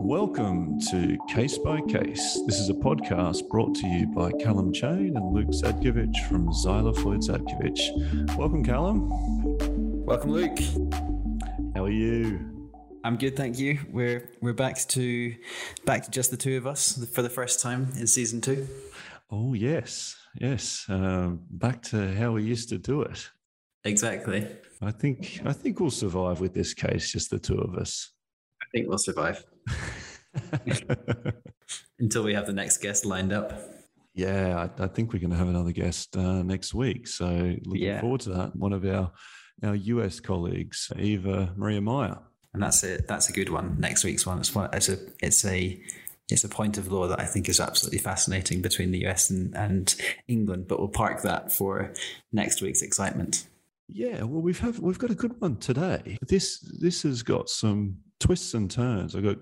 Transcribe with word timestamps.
Welcome 0.00 0.80
to 0.90 1.18
Case 1.28 1.58
by 1.58 1.80
Case. 1.82 2.40
This 2.46 2.58
is 2.58 2.70
a 2.70 2.74
podcast 2.74 3.48
brought 3.48 3.74
to 3.74 3.86
you 3.86 4.06
by 4.06 4.32
Callum 4.32 4.72
Chain 4.72 5.16
and 5.16 5.34
Luke 5.34 5.48
Zadkovich 5.50 6.26
from 6.28 6.48
Zeiler 6.48 6.96
Floyd 6.96 7.20
Zadkovich. 7.20 8.36
Welcome, 8.36 8.64
Callum. 8.64 9.08
Welcome, 10.06 10.30
Luke. 10.30 10.58
How 11.74 11.84
are 11.84 11.90
you? 11.90 12.70
I'm 13.04 13.16
good, 13.16 13.36
thank 13.36 13.58
you. 13.58 13.80
We're 13.90 14.30
we're 14.40 14.54
back 14.54 14.76
to 14.88 15.34
back 15.84 16.04
to 16.04 16.10
just 16.10 16.30
the 16.30 16.36
two 16.36 16.56
of 16.56 16.66
us 16.66 17.04
for 17.12 17.22
the 17.22 17.30
first 17.30 17.60
time 17.60 17.88
in 17.98 18.06
season 18.06 18.40
two. 18.40 18.66
Oh 19.30 19.52
yes, 19.52 20.16
yes. 20.34 20.86
Um, 20.88 21.40
back 21.50 21.82
to 21.82 22.14
how 22.14 22.32
we 22.32 22.44
used 22.44 22.70
to 22.70 22.78
do 22.78 23.02
it. 23.02 23.30
Exactly. 23.88 24.46
I 24.80 24.90
think 24.90 25.40
I 25.44 25.52
think 25.52 25.80
we'll 25.80 25.90
survive 25.90 26.40
with 26.40 26.54
this 26.54 26.74
case, 26.74 27.10
just 27.10 27.30
the 27.30 27.38
two 27.38 27.58
of 27.58 27.74
us. 27.74 28.12
I 28.62 28.66
think 28.72 28.88
we'll 28.88 28.98
survive. 28.98 29.44
until 31.98 32.22
we 32.22 32.34
have 32.34 32.46
the 32.46 32.52
next 32.52 32.78
guest 32.78 33.04
lined 33.04 33.32
up. 33.32 33.52
Yeah, 34.14 34.68
I, 34.78 34.84
I 34.84 34.86
think 34.88 35.12
we're 35.12 35.20
going 35.20 35.30
to 35.30 35.36
have 35.36 35.48
another 35.48 35.72
guest 35.72 36.16
uh, 36.16 36.42
next 36.42 36.74
week. 36.74 37.06
So 37.06 37.26
looking 37.64 37.82
yeah. 37.82 38.00
forward 38.00 38.20
to 38.22 38.30
that. 38.30 38.56
One 38.56 38.72
of 38.72 38.84
our 38.84 39.10
our 39.62 39.74
US 39.74 40.20
colleagues, 40.20 40.92
Eva 40.98 41.52
Maria 41.56 41.80
Meyer. 41.80 42.18
And 42.54 42.62
that's 42.62 42.82
it. 42.84 43.06
That's 43.08 43.28
a 43.28 43.32
good 43.32 43.50
one. 43.50 43.76
Next 43.78 44.04
week's 44.04 44.26
one. 44.26 44.38
It's 44.38 44.54
one. 44.54 44.70
It's 44.72 44.88
a. 44.88 44.98
It's 45.20 45.44
a. 45.44 45.80
It's 46.30 46.44
a 46.44 46.48
point 46.48 46.76
of 46.76 46.92
law 46.92 47.08
that 47.08 47.18
I 47.18 47.24
think 47.24 47.48
is 47.48 47.58
absolutely 47.58 48.00
fascinating 48.00 48.60
between 48.60 48.90
the 48.90 49.06
US 49.06 49.30
and, 49.30 49.54
and 49.54 49.94
England. 50.26 50.68
But 50.68 50.78
we'll 50.78 50.88
park 50.88 51.22
that 51.22 51.52
for 51.52 51.94
next 52.32 52.60
week's 52.60 52.82
excitement. 52.82 53.46
Yeah, 53.88 54.22
well, 54.22 54.42
we've 54.42 54.58
have 54.60 54.78
we've 54.80 54.98
got 54.98 55.10
a 55.10 55.14
good 55.14 55.40
one 55.40 55.56
today. 55.56 56.18
This 56.20 56.60
this 56.80 57.02
has 57.04 57.22
got 57.22 57.48
some 57.48 57.96
twists 58.20 58.52
and 58.52 58.70
turns. 58.70 59.16
I've 59.16 59.22
got 59.22 59.38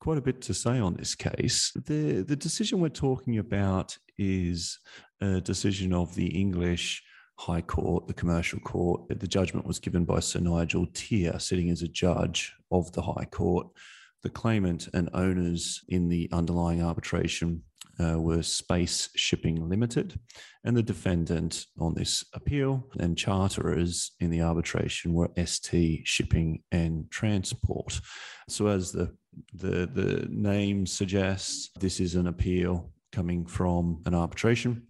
quite 0.00 0.18
a 0.18 0.22
bit 0.22 0.40
to 0.42 0.54
say 0.54 0.78
on 0.78 0.94
this 0.94 1.16
case. 1.16 1.72
The 1.74 2.22
the 2.22 2.36
decision 2.36 2.80
we're 2.80 2.90
talking 2.90 3.38
about 3.38 3.96
is 4.18 4.78
a 5.20 5.40
decision 5.40 5.92
of 5.92 6.14
the 6.14 6.28
English 6.28 7.02
High 7.38 7.60
Court, 7.60 8.06
the 8.06 8.14
Commercial 8.14 8.60
Court. 8.60 9.02
The 9.08 9.26
judgment 9.26 9.66
was 9.66 9.80
given 9.80 10.04
by 10.04 10.20
Sir 10.20 10.38
Nigel 10.38 10.86
Teare, 10.88 11.40
sitting 11.40 11.70
as 11.70 11.82
a 11.82 11.88
judge 11.88 12.54
of 12.70 12.92
the 12.92 13.02
High 13.02 13.26
Court. 13.30 13.66
The 14.22 14.30
claimant 14.30 14.88
and 14.94 15.10
owners 15.14 15.82
in 15.88 16.08
the 16.08 16.28
underlying 16.32 16.80
arbitration 16.84 17.62
uh, 18.00 18.20
were 18.20 18.42
Space 18.42 19.10
Shipping 19.16 19.68
Limited, 19.68 20.18
and 20.64 20.76
the 20.76 20.82
defendant 20.82 21.66
on 21.78 21.94
this 21.94 22.24
appeal 22.34 22.88
and 22.98 23.18
charterers 23.18 24.12
in 24.20 24.30
the 24.30 24.42
arbitration 24.42 25.12
were 25.12 25.30
ST 25.44 26.06
Shipping 26.06 26.62
and 26.70 27.10
Transport. 27.10 28.00
So, 28.48 28.68
as 28.68 28.92
the 28.92 29.14
the, 29.54 29.88
the 29.92 30.26
name 30.30 30.86
suggests, 30.86 31.70
this 31.78 32.00
is 32.00 32.14
an 32.14 32.26
appeal 32.26 32.90
coming 33.12 33.44
from 33.44 34.00
an 34.06 34.14
arbitration. 34.14 34.82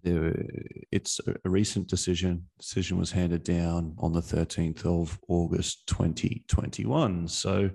It's 0.91 1.19
a 1.27 1.49
recent 1.49 1.87
decision. 1.87 2.45
Decision 2.57 2.97
was 2.97 3.11
handed 3.11 3.43
down 3.43 3.95
on 3.99 4.13
the 4.13 4.21
13th 4.21 4.85
of 4.85 5.19
August 5.27 5.85
2021. 5.87 7.27
So 7.27 7.69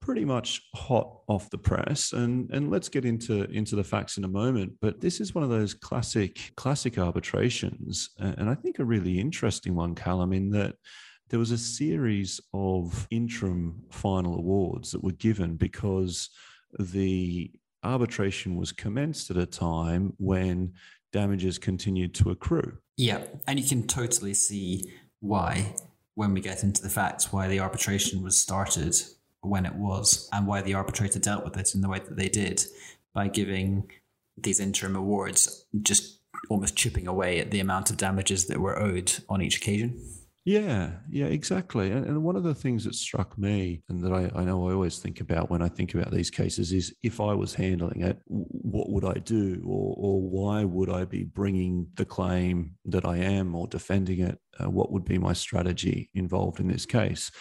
pretty 0.00 0.24
much 0.24 0.62
hot 0.74 1.20
off 1.26 1.50
the 1.50 1.58
press 1.58 2.12
and 2.12 2.48
and 2.50 2.70
let's 2.70 2.88
get 2.88 3.04
into 3.04 3.44
into 3.50 3.74
the 3.74 3.82
facts 3.82 4.18
in 4.18 4.24
a 4.24 4.28
moment 4.28 4.72
but 4.80 5.00
this 5.00 5.20
is 5.20 5.34
one 5.34 5.42
of 5.42 5.50
those 5.50 5.74
classic 5.74 6.52
classic 6.56 6.98
arbitrations 6.98 8.10
and 8.18 8.48
i 8.48 8.54
think 8.54 8.78
a 8.78 8.84
really 8.84 9.18
interesting 9.18 9.74
one 9.74 9.94
callum 9.94 10.32
in 10.32 10.50
that 10.50 10.74
there 11.28 11.38
was 11.38 11.50
a 11.50 11.58
series 11.58 12.40
of 12.54 13.06
interim 13.10 13.82
final 13.90 14.38
awards 14.38 14.92
that 14.92 15.02
were 15.02 15.12
given 15.12 15.56
because 15.56 16.30
the 16.78 17.50
arbitration 17.82 18.56
was 18.56 18.72
commenced 18.72 19.30
at 19.30 19.36
a 19.36 19.46
time 19.46 20.12
when 20.18 20.72
damages 21.12 21.58
continued 21.58 22.14
to 22.14 22.30
accrue. 22.30 22.78
Yeah 22.96 23.24
and 23.46 23.58
you 23.58 23.66
can 23.66 23.86
totally 23.86 24.34
see 24.34 24.84
why 25.20 25.74
when 26.14 26.32
we 26.32 26.40
get 26.40 26.62
into 26.62 26.82
the 26.82 26.88
facts 26.88 27.32
why 27.32 27.48
the 27.48 27.60
arbitration 27.60 28.22
was 28.22 28.36
started 28.36 28.94
when 29.46 29.66
it 29.66 29.74
was 29.74 30.28
and 30.32 30.46
why 30.46 30.62
the 30.62 30.74
arbitrator 30.74 31.18
dealt 31.18 31.44
with 31.44 31.56
it 31.56 31.74
in 31.74 31.80
the 31.80 31.88
way 31.88 31.98
that 31.98 32.16
they 32.16 32.28
did 32.28 32.64
by 33.14 33.28
giving 33.28 33.90
these 34.36 34.60
interim 34.60 34.96
awards, 34.96 35.66
just 35.82 36.20
almost 36.50 36.76
chipping 36.76 37.06
away 37.06 37.40
at 37.40 37.50
the 37.50 37.60
amount 37.60 37.90
of 37.90 37.96
damages 37.96 38.46
that 38.46 38.60
were 38.60 38.78
owed 38.78 39.12
on 39.28 39.40
each 39.40 39.56
occasion. 39.56 40.00
Yeah, 40.46 40.92
yeah, 41.10 41.26
exactly. 41.26 41.90
And, 41.90 42.06
and, 42.06 42.22
one 42.22 42.36
of 42.36 42.44
the 42.44 42.54
things 42.54 42.84
that 42.84 42.94
struck 42.94 43.36
me 43.36 43.82
and 43.88 44.00
that 44.04 44.12
I, 44.12 44.30
I, 44.32 44.44
know 44.44 44.68
I 44.68 44.74
always 44.74 44.98
think 45.00 45.20
about 45.20 45.50
when 45.50 45.60
I 45.60 45.68
think 45.68 45.92
about 45.92 46.12
these 46.12 46.30
cases 46.30 46.72
is 46.72 46.94
if 47.02 47.20
I 47.20 47.34
was 47.34 47.52
handling 47.52 48.02
it, 48.02 48.20
what 48.26 48.88
would 48.88 49.04
I 49.04 49.14
do? 49.14 49.60
Or, 49.66 49.94
or 49.98 50.22
why 50.22 50.62
would 50.62 50.88
I 50.88 51.04
be 51.04 51.24
bringing 51.24 51.88
the 51.96 52.04
claim 52.04 52.76
that 52.84 53.04
I 53.04 53.16
am 53.16 53.56
or 53.56 53.66
defending 53.66 54.20
it? 54.20 54.38
Uh, 54.62 54.70
what 54.70 54.92
would 54.92 55.04
be 55.04 55.18
my 55.18 55.32
strategy 55.32 56.10
involved 56.14 56.60
in 56.60 56.68
this 56.68 56.86
case? 56.86 57.32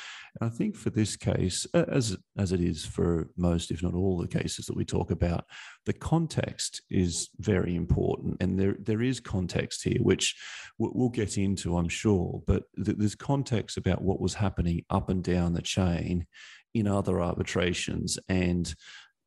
I 0.42 0.50
think 0.50 0.76
for 0.76 0.90
this 0.90 1.16
case, 1.16 1.66
as 1.74 2.18
as 2.38 2.52
it 2.52 2.60
is 2.60 2.86
for 2.86 3.30
most, 3.38 3.72
if 3.72 3.82
not 3.82 3.94
all, 3.94 4.18
the 4.18 4.28
cases 4.28 4.66
that 4.66 4.76
we 4.76 4.84
talk 4.84 5.12
about, 5.12 5.46
the 5.86 5.94
context 5.94 6.82
is 6.90 7.30
very 7.40 7.76
important, 7.76 8.38
and 8.42 8.60
there 8.60 8.76
there 8.80 9.02
is 9.02 9.20
context 9.20 9.84
here, 9.84 10.02
which 10.02 10.36
we'll 10.78 11.10
get 11.10 11.38
into, 11.38 11.78
I'm 11.78 11.90
sure. 11.90 12.42
But 12.46 12.64
there's 12.76 13.16
context 13.16 13.78
about 13.78 14.02
what 14.02 14.20
was 14.20 14.34
happening 14.34 14.84
up 14.90 15.10
and 15.10 15.24
down 15.24 15.54
the 15.54 15.62
chain 15.62 16.28
in 16.74 16.88
other 16.88 17.22
arbitrations, 17.22 18.20
and 18.28 18.74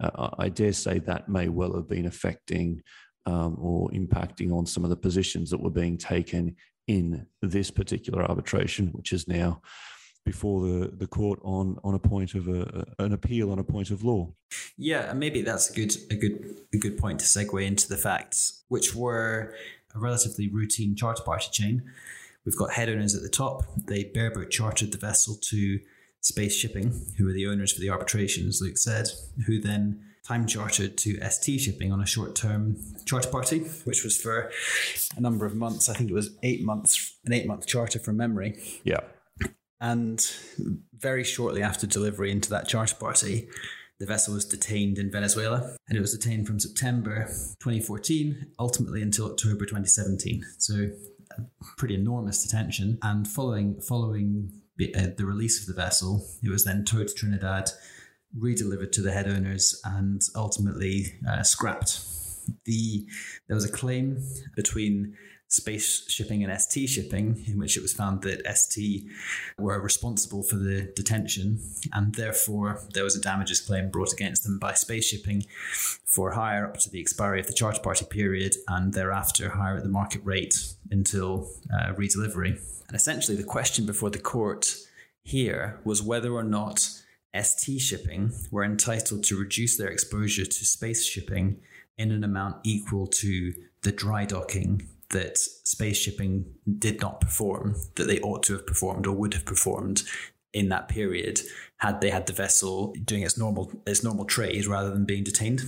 uh, 0.00 0.30
I 0.38 0.48
dare 0.50 0.72
say 0.72 0.98
that 1.00 1.28
may 1.28 1.48
well 1.48 1.74
have 1.74 1.88
been 1.88 2.06
affecting 2.06 2.82
um, 3.24 3.56
or 3.58 3.90
impacting 3.90 4.52
on 4.52 4.66
some 4.66 4.84
of 4.84 4.90
the 4.90 4.96
positions 4.96 5.50
that 5.50 5.60
were 5.60 5.70
being 5.70 5.96
taken 5.98 6.56
in 6.86 7.26
this 7.42 7.70
particular 7.70 8.24
arbitration, 8.24 8.88
which 8.88 9.12
is 9.12 9.28
now 9.28 9.60
before 10.24 10.66
the, 10.66 10.88
the 10.88 11.06
court 11.06 11.40
on 11.42 11.78
on 11.84 11.94
a 11.94 11.98
point 11.98 12.34
of 12.34 12.48
a, 12.48 12.84
an 12.98 13.12
appeal 13.12 13.50
on 13.50 13.58
a 13.58 13.64
point 13.64 13.90
of 13.90 14.02
law. 14.04 14.32
Yeah, 14.76 15.10
and 15.10 15.18
maybe 15.18 15.42
that's 15.42 15.70
a 15.70 15.74
good 15.74 15.96
a 16.10 16.16
good 16.16 16.56
a 16.72 16.78
good 16.78 16.98
point 16.98 17.20
to 17.20 17.26
segue 17.26 17.64
into 17.64 17.88
the 17.88 17.96
facts, 17.96 18.64
which 18.68 18.94
were 18.94 19.54
a 19.94 19.98
relatively 19.98 20.48
routine 20.48 20.94
charter 20.94 21.22
party 21.22 21.48
chain. 21.50 21.82
We've 22.44 22.56
got 22.56 22.72
head 22.72 22.88
owners 22.88 23.14
at 23.14 23.22
the 23.22 23.28
top. 23.28 23.64
They 23.86 24.04
bareboat 24.04 24.50
chartered 24.50 24.92
the 24.92 24.98
vessel 24.98 25.36
to 25.50 25.80
Space 26.20 26.54
Shipping, 26.54 26.94
who 27.16 27.26
were 27.26 27.32
the 27.32 27.46
owners 27.46 27.72
for 27.72 27.80
the 27.80 27.90
arbitration, 27.90 28.48
as 28.48 28.60
Luke 28.60 28.78
said, 28.78 29.10
who 29.46 29.60
then 29.60 30.02
time 30.26 30.46
chartered 30.46 30.98
to 30.98 31.18
ST 31.30 31.60
Shipping 31.60 31.92
on 31.92 32.00
a 32.00 32.06
short 32.06 32.34
term 32.34 32.76
charter 33.06 33.30
party, 33.30 33.60
which 33.84 34.04
was 34.04 34.16
for 34.16 34.50
a 35.16 35.20
number 35.20 35.46
of 35.46 35.54
months. 35.54 35.88
I 35.88 35.94
think 35.94 36.10
it 36.10 36.14
was 36.14 36.36
eight 36.42 36.62
months, 36.62 37.18
an 37.24 37.32
eight 37.32 37.46
month 37.46 37.66
charter 37.66 37.98
from 37.98 38.16
memory. 38.16 38.60
Yeah. 38.84 39.00
And 39.80 40.20
very 40.92 41.24
shortly 41.24 41.62
after 41.62 41.86
delivery 41.86 42.30
into 42.32 42.50
that 42.50 42.68
charter 42.68 42.96
party, 42.96 43.48
the 43.98 44.06
vessel 44.06 44.34
was 44.34 44.44
detained 44.44 44.98
in 44.98 45.10
Venezuela 45.10 45.76
and 45.88 45.98
it 45.98 46.00
was 46.00 46.16
detained 46.16 46.46
from 46.46 46.60
September 46.60 47.26
2014 47.60 48.52
ultimately 48.58 49.02
until 49.02 49.30
October 49.30 49.64
2017. 49.64 50.44
So 50.58 50.90
pretty 51.76 51.94
enormous 51.94 52.42
detention. 52.44 52.98
And 53.02 53.26
following 53.26 53.80
following 53.80 54.52
the, 54.76 54.94
uh, 54.94 55.08
the 55.16 55.26
release 55.26 55.60
of 55.60 55.66
the 55.66 55.80
vessel, 55.80 56.26
it 56.42 56.50
was 56.50 56.64
then 56.64 56.84
towed 56.84 57.08
to 57.08 57.14
Trinidad, 57.14 57.70
redelivered 58.38 58.92
to 58.92 59.02
the 59.02 59.12
head 59.12 59.28
owners, 59.28 59.80
and 59.84 60.22
ultimately 60.36 61.14
uh, 61.28 61.42
scrapped. 61.42 62.00
The 62.64 63.06
there 63.46 63.54
was 63.54 63.64
a 63.64 63.72
claim 63.72 64.22
between 64.56 65.16
space 65.48 66.08
shipping 66.10 66.44
and 66.44 66.60
ST 66.60 66.88
shipping, 66.88 67.42
in 67.46 67.58
which 67.58 67.76
it 67.76 67.82
was 67.82 67.92
found 67.92 68.22
that 68.22 68.46
ST 68.56 69.04
were 69.58 69.80
responsible 69.80 70.42
for 70.42 70.56
the 70.56 70.92
detention, 70.94 71.58
and 71.92 72.14
therefore 72.14 72.82
there 72.92 73.04
was 73.04 73.16
a 73.16 73.20
damages 73.20 73.60
claim 73.60 73.90
brought 73.90 74.12
against 74.12 74.44
them 74.44 74.58
by 74.58 74.74
space 74.74 75.06
shipping 75.06 75.44
for 76.04 76.32
hire 76.32 76.66
up 76.66 76.76
to 76.76 76.90
the 76.90 77.00
expiry 77.00 77.40
of 77.40 77.46
the 77.46 77.54
charter 77.54 77.80
party 77.80 78.04
period, 78.04 78.56
and 78.68 78.92
thereafter 78.92 79.50
hire 79.50 79.76
at 79.78 79.82
the 79.82 79.88
market 79.88 80.20
rate 80.22 80.74
until 80.90 81.48
uh, 81.72 81.94
redelivery. 81.94 82.60
And 82.86 82.94
essentially, 82.94 83.36
the 83.36 83.42
question 83.42 83.86
before 83.86 84.10
the 84.10 84.18
court 84.18 84.76
here 85.22 85.80
was 85.84 86.02
whether 86.02 86.32
or 86.32 86.44
not 86.44 86.88
ST 87.38 87.80
shipping 87.80 88.32
were 88.50 88.64
entitled 88.64 89.24
to 89.24 89.38
reduce 89.38 89.76
their 89.76 89.88
exposure 89.88 90.44
to 90.44 90.64
space 90.64 91.04
shipping 91.04 91.60
in 91.96 92.10
an 92.10 92.24
amount 92.24 92.56
equal 92.64 93.06
to 93.06 93.52
the 93.82 93.92
dry 93.92 94.24
docking 94.24 94.86
that 95.10 95.38
space 95.38 95.96
shipping 95.96 96.44
did 96.78 97.00
not 97.00 97.20
perform 97.20 97.74
that 97.96 98.06
they 98.06 98.20
ought 98.20 98.42
to 98.42 98.52
have 98.52 98.66
performed 98.66 99.06
or 99.06 99.12
would 99.12 99.34
have 99.34 99.44
performed 99.44 100.02
in 100.52 100.68
that 100.68 100.88
period 100.88 101.40
had 101.78 102.00
they 102.00 102.10
had 102.10 102.26
the 102.26 102.32
vessel 102.32 102.94
doing 103.04 103.22
its 103.22 103.38
normal 103.38 103.70
its 103.86 104.02
normal 104.02 104.24
trade 104.24 104.66
rather 104.66 104.90
than 104.90 105.04
being 105.04 105.24
detained 105.24 105.62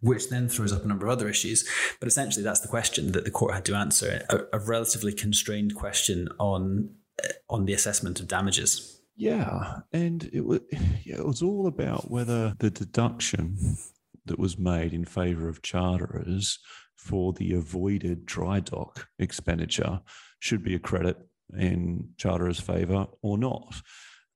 which 0.00 0.28
then 0.28 0.48
throws 0.48 0.72
up 0.72 0.84
a 0.84 0.88
number 0.88 1.06
of 1.06 1.12
other 1.12 1.28
issues 1.28 1.68
but 2.00 2.06
essentially 2.06 2.42
that's 2.42 2.60
the 2.60 2.68
question 2.68 3.12
that 3.12 3.24
the 3.24 3.30
court 3.30 3.54
had 3.54 3.64
to 3.64 3.74
answer 3.74 4.24
a, 4.30 4.40
a 4.54 4.58
relatively 4.58 5.12
constrained 5.12 5.74
question 5.74 6.28
on 6.38 6.90
uh, 7.22 7.28
on 7.48 7.64
the 7.64 7.72
assessment 7.72 8.20
of 8.20 8.28
damages. 8.28 9.00
Yeah, 9.16 9.80
and 9.92 10.28
it 10.32 10.44
was 10.44 10.60
yeah, 10.70 11.16
it 11.16 11.26
was 11.26 11.42
all 11.42 11.66
about 11.66 12.10
whether 12.10 12.54
the 12.58 12.70
deduction 12.70 13.78
that 14.26 14.38
was 14.38 14.58
made 14.58 14.92
in 14.92 15.04
favour 15.06 15.48
of 15.48 15.62
charterers 15.62 16.58
for 17.06 17.32
the 17.32 17.54
avoided 17.54 18.26
dry 18.26 18.58
dock 18.60 19.06
expenditure 19.18 20.00
should 20.40 20.62
be 20.62 20.74
a 20.74 20.80
credit 20.80 21.16
in 21.56 22.08
charterers' 22.16 22.60
favour 22.60 23.06
or 23.22 23.38
not. 23.38 23.80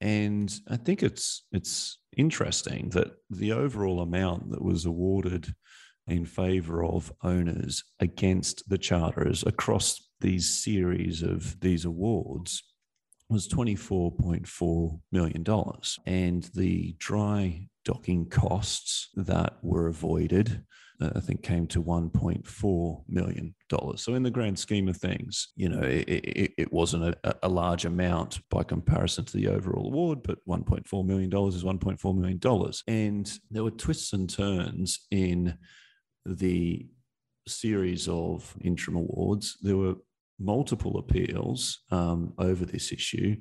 And 0.00 0.52
I 0.68 0.76
think 0.76 1.02
it's 1.02 1.44
it's 1.52 1.98
interesting 2.16 2.90
that 2.90 3.08
the 3.28 3.52
overall 3.52 4.00
amount 4.00 4.50
that 4.50 4.62
was 4.62 4.86
awarded 4.86 5.54
in 6.06 6.24
favour 6.24 6.84
of 6.84 7.12
owners 7.22 7.84
against 7.98 8.68
the 8.68 8.78
charterers 8.78 9.44
across 9.46 10.08
these 10.20 10.62
series 10.62 11.22
of 11.22 11.58
these 11.60 11.84
awards 11.84 12.62
was 13.28 13.46
$24.4 13.48 15.00
million. 15.12 15.44
And 16.06 16.42
the 16.54 16.96
dry 16.98 17.68
docking 17.90 18.24
costs 18.28 19.08
that 19.16 19.54
were 19.62 19.88
avoided, 19.88 20.64
uh, 21.00 21.10
I 21.16 21.20
think, 21.20 21.42
came 21.42 21.66
to 21.68 21.82
$1.4 21.82 23.02
million. 23.08 23.54
So, 23.96 24.14
in 24.14 24.22
the 24.22 24.30
grand 24.30 24.56
scheme 24.56 24.86
of 24.86 24.96
things, 24.96 25.48
you 25.56 25.68
know, 25.68 25.82
it, 25.82 26.08
it, 26.08 26.52
it 26.56 26.72
wasn't 26.72 27.16
a, 27.24 27.36
a, 27.42 27.48
large 27.48 27.86
amount 27.86 28.38
by 28.48 28.62
comparison 28.62 29.24
to 29.24 29.36
the 29.36 29.48
overall 29.48 29.86
award, 29.86 30.22
but 30.22 30.38
$1.4 30.46 31.04
million 31.04 31.30
is 31.48 31.64
$1.4 31.64 32.16
million. 32.16 32.72
And 32.86 33.32
there 33.50 33.64
were 33.64 33.72
twists 33.72 34.12
and 34.12 34.30
turns 34.30 35.06
in 35.10 35.58
the 36.24 36.86
series 37.48 38.06
of 38.06 38.54
interim 38.60 38.98
awards. 38.98 39.58
There 39.62 39.76
were 39.76 39.96
multiple 40.38 40.96
appeals 40.98 41.80
um, 41.90 42.34
over 42.38 42.64
this 42.64 42.92
issue. 42.92 43.36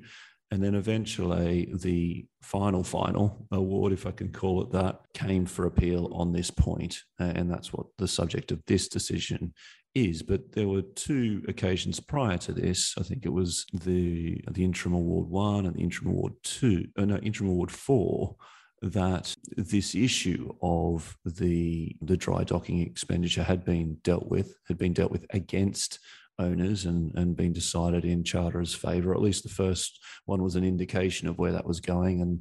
And 0.52 0.62
then 0.62 0.74
eventually, 0.74 1.70
the 1.72 2.26
final, 2.42 2.82
final 2.82 3.46
award, 3.52 3.92
if 3.92 4.04
I 4.04 4.10
can 4.10 4.32
call 4.32 4.62
it 4.62 4.72
that, 4.72 5.00
came 5.14 5.46
for 5.46 5.66
appeal 5.66 6.10
on 6.12 6.32
this 6.32 6.50
point, 6.50 7.02
And 7.20 7.48
that's 7.48 7.72
what 7.72 7.86
the 7.98 8.08
subject 8.08 8.50
of 8.50 8.60
this 8.66 8.88
decision 8.88 9.54
is. 9.94 10.22
But 10.22 10.52
there 10.52 10.66
were 10.66 10.82
two 10.82 11.44
occasions 11.46 12.00
prior 12.00 12.38
to 12.38 12.52
this. 12.52 12.94
I 12.98 13.04
think 13.04 13.24
it 13.24 13.32
was 13.32 13.64
the, 13.72 14.42
the 14.50 14.64
interim 14.64 14.94
award 14.94 15.28
one 15.28 15.66
and 15.66 15.76
the 15.76 15.82
interim 15.82 16.10
award 16.10 16.32
two, 16.42 16.88
uh, 16.98 17.04
no, 17.04 17.18
interim 17.18 17.50
award 17.50 17.70
four, 17.70 18.34
that 18.82 19.34
this 19.56 19.94
issue 19.94 20.50
of 20.62 21.16
the 21.24 21.94
the 22.00 22.16
dry 22.16 22.42
docking 22.44 22.80
expenditure 22.80 23.42
had 23.42 23.62
been 23.64 23.98
dealt 24.02 24.28
with, 24.28 24.56
had 24.68 24.78
been 24.78 24.94
dealt 24.94 25.12
with 25.12 25.26
against 25.30 25.98
owners 26.40 26.86
and, 26.86 27.14
and 27.16 27.36
been 27.36 27.52
decided 27.52 28.04
in 28.04 28.24
Charter's 28.24 28.74
favour. 28.74 29.14
At 29.14 29.22
least 29.22 29.42
the 29.42 29.48
first 29.48 30.00
one 30.24 30.42
was 30.42 30.56
an 30.56 30.64
indication 30.64 31.28
of 31.28 31.38
where 31.38 31.52
that 31.52 31.66
was 31.66 31.80
going. 31.80 32.22
And 32.22 32.40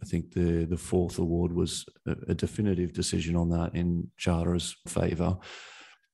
I 0.00 0.06
think 0.06 0.32
the, 0.32 0.64
the 0.64 0.76
fourth 0.76 1.18
award 1.18 1.52
was 1.52 1.84
a, 2.06 2.16
a 2.28 2.34
definitive 2.34 2.92
decision 2.92 3.36
on 3.36 3.50
that 3.50 3.74
in 3.74 4.10
Charter's 4.16 4.76
favour. 4.88 5.36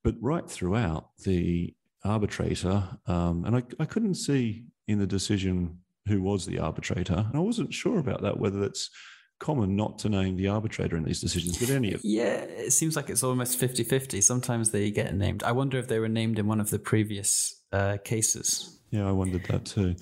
But 0.03 0.17
right 0.21 0.49
throughout, 0.49 1.11
the 1.25 1.75
arbitrator, 2.05 2.83
um, 3.07 3.45
and 3.45 3.57
I, 3.57 3.63
I 3.81 3.85
couldn't 3.85 4.15
see 4.15 4.65
in 4.87 4.99
the 4.99 5.07
decision 5.07 5.79
who 6.07 6.23
was 6.23 6.47
the 6.47 6.59
arbitrator. 6.59 7.27
And 7.29 7.37
I 7.37 7.41
wasn't 7.41 7.75
sure 7.75 7.99
about 7.99 8.23
that, 8.23 8.39
whether 8.39 8.63
it's 8.63 8.91
common 9.39 9.77
not 9.77 9.99
to 10.01 10.09
name 10.09 10.37
the 10.37 10.49
arbitrator 10.49 10.97
in 10.97 11.05
these 11.05 11.21
decisions, 11.21 11.59
but 11.59 11.71
any 11.71 11.93
of 11.93 12.01
Yeah, 12.05 12.41
it 12.41 12.73
seems 12.73 12.97
like 12.97 13.11
it's 13.11 13.23
almost 13.23 13.59
50 13.59 13.85
50. 13.85 14.21
Sometimes 14.21 14.71
they 14.71 14.91
get 14.91 15.15
named. 15.15 15.43
I 15.43 15.53
wonder 15.53 15.79
if 15.79 15.89
they 15.89 15.99
were 15.99 16.09
named 16.09 16.39
in 16.39 16.47
one 16.47 16.61
of 16.61 16.71
the 16.71 16.79
previous 16.79 17.61
uh, 17.73 17.99
cases. 18.05 18.79
Yeah, 18.91 19.07
I 19.07 19.13
wondered 19.13 19.45
that 19.45 19.67
too. 19.67 19.95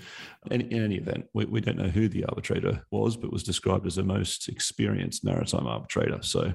In, 0.50 0.60
in 0.60 0.84
any 0.84 0.96
event, 0.96 1.26
we, 1.34 1.44
we 1.44 1.60
don't 1.60 1.78
know 1.78 1.88
who 1.88 2.08
the 2.08 2.24
arbitrator 2.24 2.84
was, 2.90 3.16
but 3.16 3.32
was 3.32 3.42
described 3.42 3.86
as 3.86 3.96
the 3.96 4.04
most 4.04 4.48
experienced 4.48 5.24
maritime 5.24 5.66
arbitrator. 5.66 6.18
So, 6.22 6.54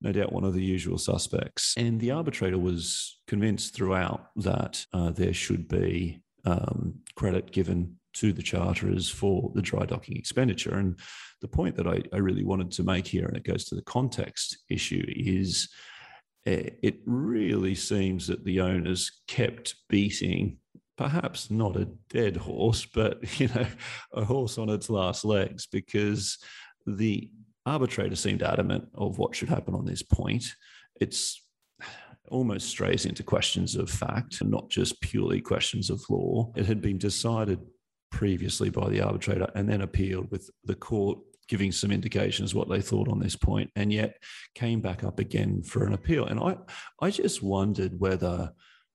no 0.00 0.12
doubt 0.12 0.32
one 0.32 0.44
of 0.44 0.54
the 0.54 0.62
usual 0.62 0.98
suspects. 0.98 1.74
And 1.76 2.00
the 2.00 2.10
arbitrator 2.10 2.58
was 2.58 3.18
convinced 3.26 3.74
throughout 3.74 4.28
that 4.36 4.86
uh, 4.92 5.10
there 5.10 5.32
should 5.32 5.66
be 5.66 6.20
um, 6.44 7.00
credit 7.16 7.52
given 7.52 7.96
to 8.14 8.32
the 8.32 8.42
charterers 8.42 9.08
for 9.10 9.50
the 9.54 9.62
dry 9.62 9.84
docking 9.84 10.16
expenditure. 10.16 10.74
And 10.74 10.98
the 11.40 11.48
point 11.48 11.76
that 11.76 11.86
I, 11.86 12.02
I 12.12 12.18
really 12.18 12.44
wanted 12.44 12.70
to 12.72 12.82
make 12.82 13.06
here, 13.06 13.26
and 13.26 13.36
it 13.36 13.44
goes 13.44 13.64
to 13.66 13.74
the 13.74 13.82
context 13.82 14.58
issue, 14.68 15.04
is 15.08 15.68
eh, 16.46 16.70
it 16.82 17.00
really 17.04 17.74
seems 17.74 18.26
that 18.28 18.44
the 18.44 18.60
owners 18.60 19.20
kept 19.28 19.76
beating 19.88 20.58
perhaps 20.96 21.50
not 21.50 21.76
a 21.76 21.88
dead 22.08 22.36
horse, 22.36 22.86
but 22.86 23.18
you 23.40 23.48
know, 23.48 23.66
a 24.12 24.24
horse 24.24 24.58
on 24.58 24.68
its 24.68 24.88
last 24.88 25.24
legs, 25.24 25.66
because 25.66 26.38
the 26.86 27.30
arbitrator 27.66 28.16
seemed 28.16 28.42
adamant 28.42 28.86
of 28.94 29.18
what 29.18 29.34
should 29.34 29.48
happen 29.48 29.74
on 29.74 29.84
this 29.84 30.02
point. 30.02 30.54
It's 31.00 31.40
almost 32.28 32.68
strays 32.68 33.04
into 33.04 33.22
questions 33.22 33.76
of 33.76 33.90
fact 33.90 34.42
not 34.42 34.70
just 34.70 35.00
purely 35.00 35.40
questions 35.40 35.90
of 35.90 36.02
law. 36.08 36.50
It 36.56 36.66
had 36.66 36.80
been 36.80 36.98
decided 36.98 37.60
previously 38.14 38.70
by 38.70 38.88
the 38.88 39.00
arbitrator 39.00 39.50
and 39.56 39.68
then 39.68 39.80
appealed 39.80 40.30
with 40.30 40.48
the 40.62 40.74
court 40.76 41.18
giving 41.48 41.72
some 41.72 41.90
indications 41.90 42.54
what 42.54 42.68
they 42.68 42.80
thought 42.80 43.08
on 43.08 43.18
this 43.18 43.34
point 43.34 43.68
and 43.74 43.92
yet 43.92 44.16
came 44.54 44.80
back 44.80 45.02
up 45.02 45.18
again 45.18 45.64
for 45.64 45.84
an 45.84 45.92
appeal. 45.92 46.24
And 46.24 46.38
i 46.38 46.56
i 47.00 47.10
just 47.10 47.42
wondered 47.42 47.98
whether 47.98 48.52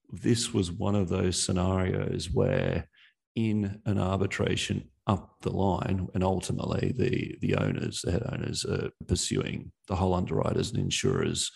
this 0.10 0.54
was 0.54 0.72
one 0.72 0.96
of 0.96 1.10
those 1.10 1.38
scenarios 1.38 2.30
where 2.32 2.88
in 3.36 3.82
an 3.86 4.00
arbitration 4.00 4.88
up 5.06 5.36
the 5.42 5.52
line 5.52 6.08
and 6.14 6.24
ultimately 6.24 6.94
the 6.98 7.36
the 7.42 7.56
owners 7.56 8.02
the 8.04 8.12
head 8.14 8.24
owners 8.32 8.64
are 8.64 8.90
pursuing 9.06 9.72
the 9.90 9.96
hull 9.98 10.14
underwriters 10.14 10.70
and 10.72 10.80
insurers 10.80 11.52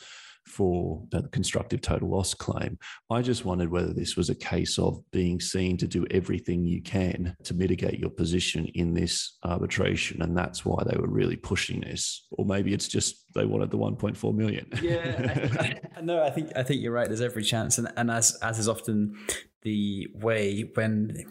for 0.45 1.03
the 1.11 1.23
constructive 1.29 1.81
total 1.81 2.09
loss 2.09 2.33
claim. 2.33 2.77
I 3.09 3.21
just 3.21 3.45
wondered 3.45 3.71
whether 3.71 3.93
this 3.93 4.15
was 4.15 4.29
a 4.29 4.35
case 4.35 4.77
of 4.77 4.99
being 5.11 5.39
seen 5.39 5.77
to 5.77 5.87
do 5.87 6.05
everything 6.11 6.63
you 6.63 6.81
can 6.81 7.35
to 7.43 7.53
mitigate 7.53 7.99
your 7.99 8.09
position 8.09 8.65
in 8.75 8.93
this 8.93 9.37
arbitration. 9.43 10.21
And 10.21 10.37
that's 10.37 10.65
why 10.65 10.83
they 10.85 10.97
were 10.97 11.09
really 11.09 11.35
pushing 11.35 11.81
this. 11.81 12.25
Or 12.31 12.45
maybe 12.45 12.73
it's 12.73 12.87
just 12.87 13.25
they 13.33 13.45
wanted 13.45 13.71
the 13.71 13.77
1.4 13.77 14.35
million. 14.35 14.69
yeah. 14.81 15.79
no, 16.01 16.23
I 16.23 16.29
think 16.29 16.51
I 16.55 16.63
think 16.63 16.81
you're 16.81 16.91
right. 16.91 17.07
There's 17.07 17.21
every 17.21 17.43
chance. 17.43 17.77
And, 17.77 17.91
and 17.97 18.11
as 18.11 18.37
as 18.41 18.59
is 18.59 18.67
often 18.67 19.15
the 19.63 20.07
way 20.13 20.69
when 20.75 21.25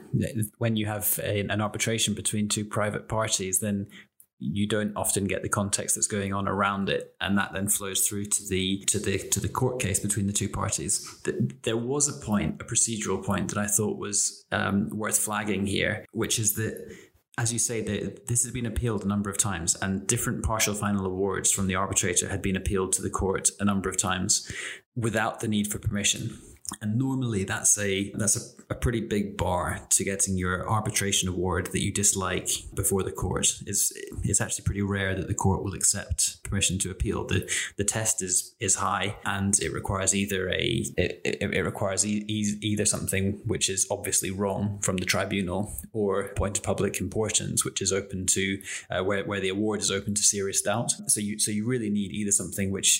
when 0.59 0.77
you 0.77 0.87
have 0.87 1.21
a, 1.23 1.41
an 1.41 1.61
arbitration 1.61 2.15
between 2.15 2.49
two 2.49 2.65
private 2.65 3.09
parties, 3.09 3.61
then 3.61 3.87
you 4.43 4.67
don't 4.67 4.95
often 4.97 5.27
get 5.27 5.43
the 5.43 5.49
context 5.49 5.95
that's 5.95 6.09
going 6.09 6.33
on 6.33 6.49
around 6.49 6.89
it 6.89 7.15
and 7.21 7.39
that 7.39 7.53
then 7.53 7.69
flows 7.69 8.07
through 8.07 8.25
to 8.25 8.49
the 8.49 8.79
to 8.87 8.99
the 8.99 9.19
to 9.19 9.41
the 9.41 9.49
court 9.49 9.81
case 9.81 10.01
between 10.01 10.27
the 10.27 10.33
two 10.33 10.49
parties. 10.49 11.09
There 11.63 11.77
was 11.77 12.09
a 12.09 12.25
point 12.25 12.61
a 12.61 12.65
procedural 12.65 13.25
point 13.25 13.49
that 13.49 13.59
i 13.59 13.67
thought 13.67 13.99
was 13.99 14.45
um, 14.53 14.89
worth 14.91 15.19
flagging 15.19 15.67
here 15.67 16.05
which 16.13 16.39
is 16.39 16.55
that 16.55 16.75
as 17.39 17.53
you 17.53 17.59
say 17.59 17.81
that 17.81 18.27
this 18.27 18.43
has 18.43 18.53
been 18.53 18.67
appealed 18.67 19.05
a 19.05 19.09
number 19.09 19.31
of 19.31 19.39
times 19.39 19.75
and 19.77 20.07
different 20.07 20.45
partial 20.45 20.75
final 20.75 21.07
awards 21.07 21.51
from 21.51 21.67
the 21.67 21.75
arbitrator 21.75 22.29
had 22.29 22.43
been 22.43 22.57
appealed 22.57 22.93
to 22.93 23.03
the 23.03 23.11
court 23.11 23.51
a 23.61 23.65
number 23.65 23.89
of 23.89 23.97
times 23.97 24.51
without 24.97 25.41
the 25.41 25.49
need 25.49 25.71
for 25.71 25.79
permission 25.79 26.39
and 26.81 26.97
normally 26.97 27.45
that's 27.45 27.79
a 27.79 28.11
that's 28.13 28.37
a, 28.37 28.73
a, 28.73 28.75
pretty 28.75 29.01
big 29.01 29.37
bar 29.37 29.81
to 29.91 30.05
getting 30.05 30.37
your 30.37 30.69
arbitration 30.69 31.29
award 31.29 31.67
that 31.73 31.83
you 31.83 31.93
dislike 31.93 32.51
before 32.75 33.03
the 33.03 33.13
court. 33.13 33.47
It's 33.67 33.93
it's 34.23 34.41
actually 34.41 34.65
pretty 34.65 34.83
rare 34.83 35.15
that 35.15 35.29
the 35.29 35.35
court 35.35 35.63
will 35.63 35.75
accept 35.75 36.42
permission 36.53 36.79
to 36.79 36.91
appeal. 36.91 37.25
The 37.25 37.41
the 37.81 37.85
test 37.85 38.23
is 38.23 38.55
is 38.61 38.75
high 38.77 39.17
and 39.25 39.59
it 39.61 39.73
requires 39.73 40.15
either 40.15 40.51
a 40.51 40.85
it, 41.03 41.21
it, 41.25 41.55
it 41.59 41.63
requires 41.73 42.05
e- 42.05 42.25
e- 42.29 42.59
either 42.61 42.85
something 42.85 43.41
which 43.53 43.71
is 43.71 43.87
obviously 43.91 44.31
wrong 44.31 44.79
from 44.83 44.97
the 44.99 45.07
tribunal 45.07 45.73
or 45.93 46.29
point 46.43 46.59
of 46.59 46.63
public 46.63 47.01
importance 47.01 47.65
which 47.65 47.81
is 47.81 47.91
open 47.93 48.27
to 48.27 48.45
uh, 48.91 49.03
where, 49.03 49.25
where 49.25 49.41
the 49.41 49.49
award 49.49 49.81
is 49.81 49.91
open 49.91 50.15
to 50.15 50.23
serious 50.23 50.61
doubt. 50.61 50.91
So 51.07 51.21
you 51.21 51.39
so 51.39 51.51
you 51.51 51.65
really 51.67 51.91
need 51.91 52.11
either 52.13 52.33
something 52.43 52.71
which 52.71 52.91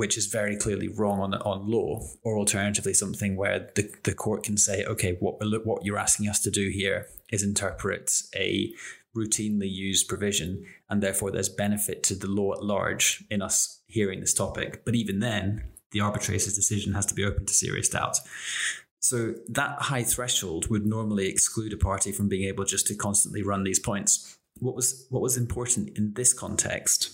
which 0.00 0.14
is 0.20 0.26
very 0.26 0.56
clearly 0.56 0.88
wrong 0.88 1.20
on 1.20 1.34
on 1.34 1.70
law 1.70 1.90
or 2.24 2.36
alternatively 2.36 2.94
something 2.94 3.36
where 3.36 3.58
the, 3.76 3.84
the 4.02 4.14
court 4.24 4.42
can 4.42 4.56
say, 4.56 4.84
okay, 4.92 5.12
what 5.20 5.34
what 5.68 5.84
you're 5.84 6.04
asking 6.08 6.28
us 6.28 6.40
to 6.46 6.50
do 6.50 6.68
here 6.80 7.06
is 7.30 7.42
interpret 7.42 8.10
a 8.34 8.72
routinely 9.16 9.70
used 9.70 10.08
provision, 10.08 10.64
and 10.88 11.02
therefore 11.02 11.30
there's 11.30 11.48
benefit 11.48 12.02
to 12.04 12.14
the 12.14 12.28
law 12.28 12.52
at 12.52 12.64
large 12.64 13.24
in 13.30 13.42
us 13.42 13.82
hearing 13.86 14.20
this 14.20 14.34
topic. 14.34 14.84
But 14.84 14.94
even 14.94 15.20
then, 15.20 15.64
the 15.90 16.00
arbitrator's 16.00 16.54
decision 16.54 16.94
has 16.94 17.06
to 17.06 17.14
be 17.14 17.24
open 17.24 17.46
to 17.46 17.52
serious 17.52 17.88
doubt. 17.88 18.18
So 19.00 19.34
that 19.48 19.82
high 19.82 20.04
threshold 20.04 20.68
would 20.68 20.86
normally 20.86 21.28
exclude 21.28 21.72
a 21.72 21.76
party 21.76 22.12
from 22.12 22.28
being 22.28 22.48
able 22.48 22.64
just 22.64 22.86
to 22.86 22.94
constantly 22.94 23.42
run 23.42 23.64
these 23.64 23.80
points. 23.80 24.38
What 24.60 24.76
was 24.76 25.06
what 25.10 25.22
was 25.22 25.36
important 25.36 25.96
in 25.98 26.14
this 26.14 26.32
context 26.32 27.10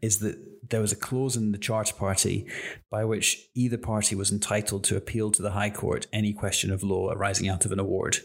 is 0.00 0.18
that 0.20 0.38
there 0.70 0.80
was 0.80 0.92
a 0.92 0.96
clause 0.96 1.36
in 1.36 1.50
the 1.52 1.58
Charter 1.58 1.94
Party 1.94 2.46
by 2.90 3.04
which 3.04 3.48
either 3.54 3.76
party 3.76 4.14
was 4.14 4.30
entitled 4.30 4.84
to 4.84 4.96
appeal 4.96 5.32
to 5.32 5.42
the 5.42 5.50
High 5.50 5.70
Court 5.70 6.06
any 6.12 6.32
question 6.32 6.70
of 6.70 6.84
law 6.84 7.10
arising 7.10 7.48
out 7.48 7.64
of 7.64 7.72
an 7.72 7.80
award. 7.80 8.18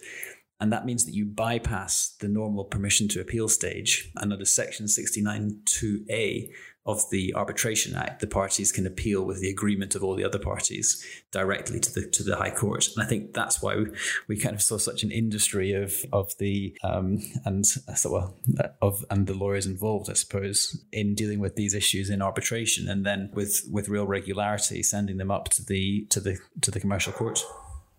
And 0.59 0.71
that 0.71 0.85
means 0.85 1.05
that 1.05 1.13
you 1.13 1.25
bypass 1.25 2.15
the 2.19 2.29
normal 2.29 2.63
permission 2.63 3.07
to 3.09 3.21
appeal 3.21 3.50
stage. 3.50 4.12
And 4.15 4.31
under 4.31 4.45
Section 4.45 4.85
69.2a 4.85 6.50
of 6.85 7.09
the 7.09 7.33
Arbitration 7.33 7.95
Act, 7.95 8.21
the 8.21 8.27
parties 8.27 8.71
can 8.71 8.85
appeal 8.85 9.25
with 9.25 9.41
the 9.41 9.50
agreement 9.50 9.95
of 9.95 10.03
all 10.03 10.15
the 10.15 10.24
other 10.24 10.38
parties 10.38 11.03
directly 11.31 11.79
to 11.79 11.91
the 11.91 12.07
to 12.12 12.24
the 12.24 12.35
High 12.35 12.51
Court. 12.51 12.88
And 12.95 13.03
I 13.03 13.07
think 13.07 13.33
that's 13.33 13.62
why 13.62 13.75
we, 13.75 13.85
we 14.27 14.38
kind 14.38 14.53
of 14.53 14.62
saw 14.62 14.77
such 14.77 15.01
an 15.01 15.12
industry 15.12 15.74
of 15.74 16.05
of 16.13 16.38
the 16.38 16.77
um, 16.83 17.19
and 17.43 17.65
so 17.65 18.12
well 18.12 18.38
of 18.81 19.03
and 19.09 19.25
the 19.25 19.33
lawyers 19.33 19.65
involved, 19.65 20.12
I 20.12 20.13
suppose, 20.13 20.79
in 20.91 21.15
dealing 21.15 21.39
with 21.39 21.55
these 21.55 21.74
issues 21.74 22.09
in 22.09 22.21
arbitration, 22.21 22.88
and 22.88 23.03
then 23.03 23.31
with 23.33 23.63
with 23.71 23.89
real 23.89 24.05
regularity 24.05 24.83
sending 24.83 25.17
them 25.17 25.31
up 25.31 25.50
to 25.50 25.65
the 25.65 26.05
to 26.12 26.19
the 26.19 26.38
to 26.62 26.69
the 26.69 26.79
commercial 26.79 27.13
court. 27.13 27.43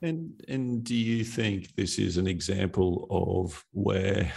And 0.02 0.40
and 0.48 0.84
do 0.84 0.94
you 0.94 1.24
think 1.24 1.74
this 1.74 1.98
is 1.98 2.16
an 2.16 2.26
example 2.26 3.06
of 3.10 3.64
where 3.72 4.32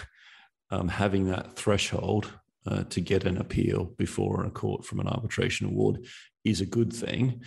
um, 0.71 0.87
having 0.87 1.25
that 1.25 1.55
threshold 1.55 2.31
uh, 2.67 2.83
to 2.83 3.01
get 3.01 3.25
an 3.25 3.37
appeal 3.37 3.85
before 3.97 4.45
a 4.45 4.51
court 4.51 4.85
from 4.85 4.99
an 4.99 5.07
arbitration 5.07 5.67
award 5.67 6.05
is 6.45 6.61
a 6.61 6.65
good 6.65 6.93
thing, 6.93 7.41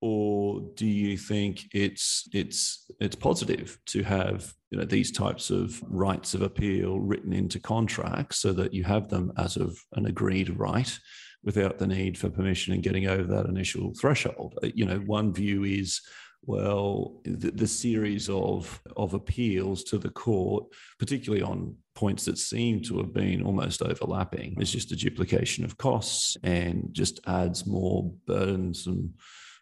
or 0.00 0.60
do 0.74 0.86
you 0.86 1.16
think 1.16 1.64
it's 1.72 2.28
it's 2.32 2.90
it's 3.00 3.16
positive 3.16 3.78
to 3.86 4.02
have 4.02 4.52
you 4.70 4.78
know 4.78 4.84
these 4.84 5.10
types 5.10 5.50
of 5.50 5.82
rights 5.88 6.34
of 6.34 6.42
appeal 6.42 7.00
written 7.00 7.32
into 7.32 7.58
contracts 7.58 8.38
so 8.38 8.52
that 8.52 8.74
you 8.74 8.84
have 8.84 9.08
them 9.08 9.32
as 9.38 9.56
of 9.56 9.76
an 9.94 10.06
agreed 10.06 10.50
right 10.58 10.98
without 11.42 11.78
the 11.78 11.86
need 11.86 12.18
for 12.18 12.28
permission 12.28 12.74
and 12.74 12.82
getting 12.82 13.06
over 13.06 13.22
that 13.22 13.46
initial 13.46 13.92
threshold? 14.00 14.58
Uh, 14.62 14.68
you 14.74 14.84
know, 14.84 14.98
one 14.98 15.32
view 15.32 15.64
is 15.64 16.00
well, 16.46 17.20
the, 17.24 17.50
the, 17.50 17.66
series 17.66 18.30
of 18.30 18.80
of 18.96 19.14
appeals 19.14 19.82
to 19.84 19.98
the 19.98 20.10
court, 20.10 20.64
particularly 20.98 21.42
on 21.42 21.74
points 21.94 22.24
that 22.26 22.38
seem 22.38 22.80
to 22.82 22.98
have 22.98 23.12
been 23.12 23.42
almost 23.42 23.82
overlapping, 23.82 24.56
is 24.60 24.70
just 24.70 24.92
a 24.92 24.96
duplication 24.96 25.64
of 25.64 25.76
costs 25.76 26.36
and 26.44 26.88
just 26.92 27.18
adds 27.26 27.66
more 27.66 28.12
burdens 28.26 28.86
and 28.86 29.12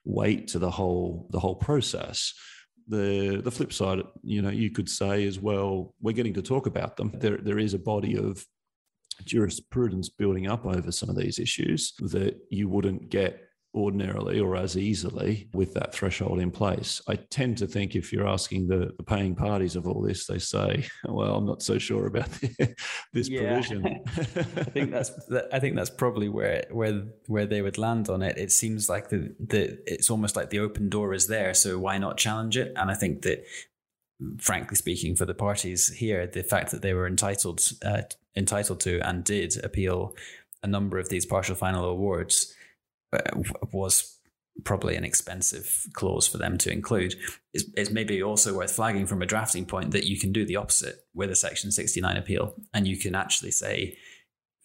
weight 0.04 0.46
to 0.48 0.58
the 0.58 0.70
whole 0.70 1.26
the 1.30 1.40
whole 1.40 1.56
process. 1.56 2.34
The 2.86 3.40
the 3.42 3.50
flip 3.50 3.72
side, 3.72 4.02
you 4.22 4.42
know, 4.42 4.50
you 4.50 4.70
could 4.70 4.90
say 4.90 5.26
as 5.26 5.40
well, 5.40 5.94
we're 6.02 6.12
getting 6.12 6.34
to 6.34 6.42
talk 6.42 6.66
about 6.66 6.98
them. 6.98 7.12
There 7.14 7.38
there 7.38 7.58
is 7.58 7.72
a 7.72 7.78
body 7.78 8.18
of 8.18 8.44
jurisprudence 9.24 10.10
building 10.10 10.48
up 10.48 10.66
over 10.66 10.92
some 10.92 11.08
of 11.08 11.16
these 11.16 11.38
issues 11.38 11.94
that 12.00 12.36
you 12.50 12.68
wouldn't 12.68 13.08
get 13.08 13.40
ordinarily 13.74 14.38
or 14.38 14.56
as 14.56 14.76
easily 14.76 15.48
with 15.52 15.74
that 15.74 15.92
threshold 15.92 16.38
in 16.38 16.50
place. 16.50 17.02
I 17.08 17.16
tend 17.16 17.58
to 17.58 17.66
think 17.66 17.96
if 17.96 18.12
you're 18.12 18.28
asking 18.28 18.68
the, 18.68 18.92
the 18.96 19.02
paying 19.02 19.34
parties 19.34 19.74
of 19.74 19.86
all 19.88 20.00
this, 20.00 20.26
they 20.26 20.38
say, 20.38 20.86
"Well, 21.04 21.34
I'm 21.34 21.46
not 21.46 21.62
so 21.62 21.78
sure 21.78 22.06
about 22.06 22.28
this 23.12 23.28
yeah. 23.28 23.40
provision." 23.40 24.02
I 24.16 24.64
think 24.64 24.90
that's 24.90 25.10
I 25.52 25.58
think 25.58 25.76
that's 25.76 25.90
probably 25.90 26.28
where 26.28 26.64
where 26.70 27.02
where 27.26 27.46
they 27.46 27.62
would 27.62 27.78
land 27.78 28.08
on 28.08 28.22
it. 28.22 28.38
It 28.38 28.52
seems 28.52 28.88
like 28.88 29.08
the 29.08 29.34
the 29.40 29.78
it's 29.86 30.10
almost 30.10 30.36
like 30.36 30.50
the 30.50 30.60
open 30.60 30.88
door 30.88 31.12
is 31.12 31.26
there, 31.26 31.52
so 31.54 31.78
why 31.78 31.98
not 31.98 32.16
challenge 32.16 32.56
it? 32.56 32.72
And 32.76 32.90
I 32.90 32.94
think 32.94 33.22
that. 33.22 33.44
Frankly 34.38 34.76
speaking, 34.76 35.16
for 35.16 35.26
the 35.26 35.34
parties 35.34 35.92
here, 35.92 36.24
the 36.24 36.44
fact 36.44 36.70
that 36.70 36.82
they 36.82 36.94
were 36.94 37.08
entitled 37.08 37.60
uh, 37.84 38.02
entitled 38.36 38.78
to 38.80 39.00
and 39.06 39.24
did 39.24 39.62
appeal 39.62 40.14
a 40.62 40.68
number 40.68 40.98
of 40.98 41.08
these 41.08 41.26
partial 41.26 41.56
final 41.56 41.84
awards 41.84 42.53
Uh, 43.14 43.42
was 43.72 44.18
probably 44.64 44.94
an 44.94 45.04
expensive 45.04 45.86
clause 45.94 46.28
for 46.28 46.38
them 46.38 46.56
to 46.58 46.70
include. 46.70 47.16
It's, 47.52 47.64
it's, 47.76 47.90
maybe 47.90 48.22
also 48.22 48.56
worth 48.56 48.72
flagging 48.72 49.06
from 49.06 49.20
a 49.20 49.26
drafting 49.26 49.66
point 49.66 49.90
that 49.90 50.04
you 50.04 50.18
can 50.18 50.32
do 50.32 50.46
the 50.46 50.56
opposite 50.56 50.96
with 51.12 51.30
a 51.30 51.34
Section 51.34 51.72
69 51.72 52.16
appeal, 52.16 52.54
and 52.72 52.86
you 52.86 52.96
can 52.96 53.14
actually 53.14 53.50
say 53.50 53.96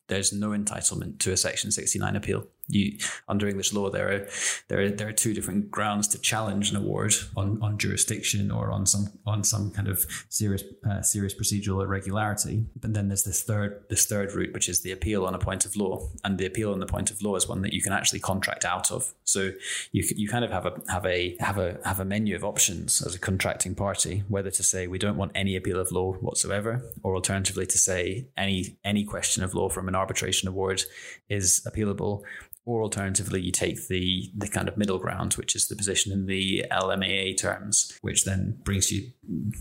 there's 0.08 0.32
no 0.32 0.50
entitlement 0.50 1.20
to 1.20 1.32
a 1.32 1.38
Section 1.38 1.72
69 1.72 2.16
appeal 2.16 2.48
you 2.70 2.98
under 3.28 3.48
English 3.48 3.74
law 3.74 3.90
there 3.90 4.12
are 4.14 4.28
there 4.68 4.82
are 4.82 4.90
there 4.90 5.08
are 5.08 5.14
two 5.14 5.34
different 5.34 5.72
grounds 5.72 6.08
to 6.08 6.20
challenge 6.20 6.70
an 6.70 6.78
award 6.78 7.14
on 7.36 7.62
on 7.62 7.78
jurisdiction 7.78 8.52
or 8.52 8.72
on 8.72 8.86
some 8.86 9.08
on 9.26 9.44
some 9.44 9.72
kind 9.72 9.88
of 9.88 10.06
serious 10.30 10.64
uh, 10.90 11.02
serious 11.02 11.34
procedural 11.34 11.84
irregularity. 11.84 12.66
But 12.80 12.94
then 12.94 13.08
there's 13.08 13.24
this 13.24 13.44
third 13.44 13.84
this 13.90 14.06
third 14.06 14.34
route, 14.34 14.54
which 14.54 14.70
is 14.70 14.82
the 14.82 14.92
appeal 14.92 15.26
on 15.26 15.34
a 15.34 15.40
point 15.40 15.66
of 15.66 15.76
law, 15.76 16.08
and 16.24 16.38
the 16.38 16.46
appeal 16.46 16.72
on 16.72 16.80
the 16.80 16.86
point 16.86 17.10
of 17.12 17.22
law 17.22 17.36
is 17.36 17.48
one 17.48 17.62
that 17.64 17.74
you 17.74 17.82
can 17.82 17.94
actually 17.94 18.20
contract 18.20 18.66
out 18.66 18.92
of. 18.92 19.14
So 19.24 19.52
you 19.92 20.04
you 20.16 20.28
kind 20.30 20.46
of 20.46 20.52
have 20.52 20.66
a 20.66 20.82
have 20.90 21.06
a 21.06 21.36
have 21.40 21.58
a 21.58 21.80
have 21.84 22.00
a 22.00 22.06
menu 22.06 22.36
of 22.36 22.44
options 22.44 23.02
as 23.06 23.16
a 23.16 23.20
contracting 23.20 23.76
party, 23.76 24.24
whether 24.28 24.52
to 24.52 24.64
say 24.64 24.88
we 24.88 25.00
don't 25.00 25.18
want 25.18 25.32
any 25.34 25.56
appeal 25.56 25.80
of 25.80 25.92
law 25.92 26.14
whatsoever, 26.14 26.84
or 27.02 27.16
alternatively 27.16 27.66
to 27.66 27.78
say 27.78 28.28
any 28.38 28.78
any 28.84 29.04
question 29.04 29.44
of 29.44 29.56
law 29.56 29.70
from 29.70 29.88
an 29.88 29.96
arbitration 29.96 30.48
award 30.48 30.84
is 31.30 31.62
appealable 31.66 32.24
or 32.70 32.84
alternatively 32.84 33.42
you 33.42 33.52
take 33.52 33.88
the 33.88 34.32
the 34.38 34.48
kind 34.48 34.68
of 34.68 34.78
middle 34.78 35.00
ground 35.00 35.34
which 35.34 35.56
is 35.56 35.68
the 35.68 35.76
position 35.76 36.12
in 36.12 36.28
the 36.28 36.64
LMAA 36.72 37.38
terms 37.38 37.98
which 38.02 38.26
then 38.26 38.58
brings 38.64 38.92
you 38.92 39.12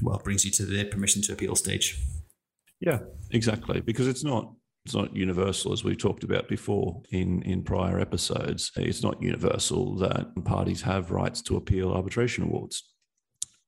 well 0.03 0.21
brings 0.23 0.45
you 0.45 0.51
to 0.51 0.65
the 0.65 0.85
permission 0.85 1.23
to 1.23 1.33
appeal 1.33 1.57
stage. 1.57 1.99
Yeah 2.81 3.01
exactly. 3.31 3.81
Because 3.81 4.07
it's 4.07 4.25
not 4.25 4.53
it's 4.85 4.95
not 4.95 5.15
universal 5.15 5.73
as 5.73 5.85
we've 5.85 5.99
talked 5.99 6.25
about 6.25 6.49
before 6.49 7.03
in 7.11 7.43
in 7.43 7.63
prior 7.63 7.99
episodes. 7.99 8.71
It's 8.77 9.03
not 9.03 9.23
universal 9.23 9.97
that 9.97 10.45
parties 10.45 10.83
have 10.83 11.11
rights 11.11 11.43
to 11.43 11.57
appeal 11.57 11.93
arbitration 11.93 12.45
awards. 12.45 12.85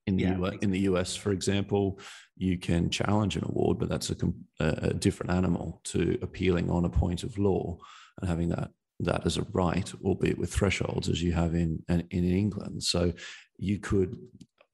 In 0.06 0.16
the, 0.16 0.23
yeah, 0.25 0.38
US, 0.38 0.54
in 0.62 0.70
the 0.70 0.80
US, 0.80 1.14
for 1.14 1.30
example, 1.30 2.00
you 2.37 2.59
can 2.59 2.90
challenge 2.90 3.37
an 3.37 3.44
award, 3.44 3.78
but 3.78 3.88
that's 3.88 4.11
a, 4.11 4.16
a 4.59 4.94
different 4.94 5.30
animal 5.30 5.80
to 5.85 6.18
appealing 6.23 6.70
on 6.70 6.85
a 6.85 6.90
point 6.90 7.23
of 7.23 7.38
law 7.38 7.78
and 8.20 8.28
having 8.28 8.49
that 8.49 8.70
that 9.00 9.26
as 9.26 9.37
a 9.37 9.47
right, 9.52 9.92
albeit 10.04 10.38
with 10.38 10.52
thresholds 10.52 11.09
as 11.09 11.23
you 11.23 11.33
have 11.33 11.54
in 11.54 11.83
in 11.88 12.07
England. 12.11 12.83
So 12.83 13.12
you 13.59 13.78
could, 13.78 14.16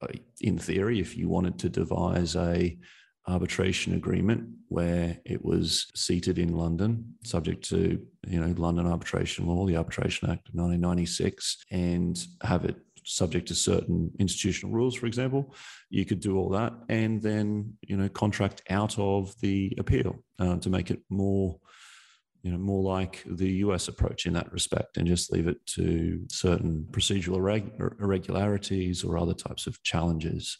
uh, 0.01 0.07
in 0.41 0.57
theory, 0.57 0.99
if 0.99 1.17
you 1.17 1.29
wanted 1.29 1.59
to 1.59 1.69
devise 1.69 2.35
a 2.35 2.77
arbitration 3.27 3.93
agreement 3.93 4.47
where 4.69 5.17
it 5.25 5.43
was 5.43 5.87
seated 5.95 6.39
in 6.39 6.55
London, 6.55 7.15
subject 7.23 7.67
to 7.69 8.05
you 8.27 8.39
know 8.39 8.53
London 8.57 8.87
arbitration 8.87 9.45
law, 9.47 9.65
the 9.65 9.77
Arbitration 9.77 10.29
Act 10.29 10.49
of 10.49 10.55
1996, 10.55 11.65
and 11.71 12.17
have 12.43 12.65
it 12.65 12.77
subject 13.07 13.47
to 13.47 13.55
certain 13.55 14.11
institutional 14.19 14.73
rules, 14.73 14.93
for 14.93 15.05
example, 15.05 15.53
you 15.89 16.05
could 16.05 16.19
do 16.19 16.37
all 16.37 16.49
that 16.49 16.73
and 16.89 17.21
then 17.21 17.73
you 17.81 17.97
know 17.97 18.09
contract 18.09 18.61
out 18.69 18.97
of 18.99 19.33
the 19.39 19.73
appeal 19.77 20.15
uh, 20.39 20.57
to 20.57 20.69
make 20.69 20.91
it 20.91 21.01
more 21.09 21.57
you 22.43 22.51
know, 22.51 22.57
more 22.57 22.83
like 22.83 23.23
the 23.25 23.49
US 23.65 23.87
approach 23.87 24.25
in 24.25 24.33
that 24.33 24.51
respect 24.51 24.97
and 24.97 25.07
just 25.07 25.31
leave 25.31 25.47
it 25.47 25.65
to 25.67 26.25
certain 26.29 26.87
procedural 26.91 27.37
irregularities 27.99 29.03
or 29.03 29.17
other 29.17 29.33
types 29.33 29.67
of 29.67 29.81
challenges. 29.83 30.57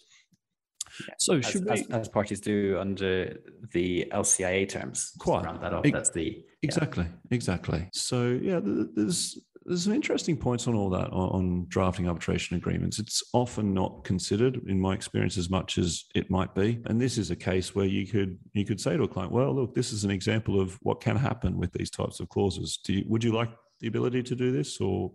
Yeah. 1.08 1.14
So 1.20 1.42
should 1.42 1.68
as, 1.70 1.80
we, 1.80 1.96
as, 1.96 2.02
as, 2.02 2.10
parties 2.10 2.40
do 2.40 2.78
under 2.80 3.38
the 3.72 4.08
LCIA 4.12 4.68
terms? 4.68 5.12
Quite. 5.20 5.46
Round 5.46 5.62
that 5.62 5.74
off. 5.74 5.86
That's 5.92 6.10
the 6.10 6.44
exactly, 6.64 7.04
yeah. 7.04 7.36
exactly. 7.36 7.90
So 7.94 8.38
yeah, 8.42 8.60
there's 8.64 9.40
there's 9.68 9.84
some 9.84 9.94
interesting 9.94 10.38
points 10.38 10.66
on 10.66 10.76
all 10.76 10.90
that 10.90 11.12
on, 11.12 11.30
on, 11.30 11.66
drafting 11.68 12.08
arbitration 12.08 12.56
agreements. 12.56 13.00
It's 13.00 13.22
often 13.34 13.74
not 13.74 14.06
considered, 14.06 14.62
in 14.68 14.80
my 14.80 14.94
experience, 14.94 15.38
as 15.38 15.50
much 15.50 15.78
as 15.78 16.06
it 16.16 16.32
might 16.32 16.56
be. 16.56 16.82
And 16.86 17.02
this 17.02 17.18
is 17.18 17.32
a 17.32 17.36
case 17.36 17.76
where 17.76 17.86
you 17.86 18.08
could 18.08 18.40
you 18.54 18.66
could 18.66 18.80
say 18.80 18.96
to 18.96 19.04
a 19.04 19.08
client, 19.08 19.34
"Well, 19.34 19.54
look, 19.54 19.76
this 19.76 19.92
is 19.92 20.06
an 20.06 20.12
example 20.12 20.60
of 20.62 20.78
what 20.82 21.02
can 21.02 21.18
happen 21.18 21.58
with 21.58 21.74
these 21.74 21.90
types 21.90 22.22
of 22.22 22.30
clauses. 22.30 22.80
You, 22.88 23.04
would 23.08 23.24
you 23.24 23.34
like 23.34 23.50
the 23.82 23.88
ability 23.88 24.24
to 24.24 24.36
do 24.36 24.54
this, 24.54 24.80
or 24.80 25.12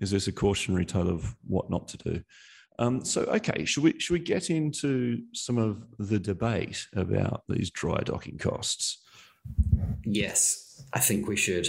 is 0.00 0.10
this 0.10 0.26
a 0.26 0.32
cautionary 0.32 0.86
tale 0.86 1.10
of 1.10 1.36
what 1.46 1.68
not 1.68 1.86
to 1.88 1.98
do?" 1.98 2.22
Um, 2.78 3.04
so, 3.04 3.22
okay, 3.24 3.66
should 3.66 3.84
we 3.84 3.98
should 4.00 4.14
we 4.14 4.20
get 4.20 4.48
into 4.48 5.22
some 5.34 5.58
of 5.58 5.84
the 5.98 6.18
debate 6.18 6.86
about 6.96 7.42
these 7.46 7.70
dry 7.70 8.00
docking 8.02 8.38
costs? 8.38 9.02
Yes, 10.04 10.82
I 10.94 11.00
think 11.00 11.28
we 11.28 11.36
should. 11.36 11.68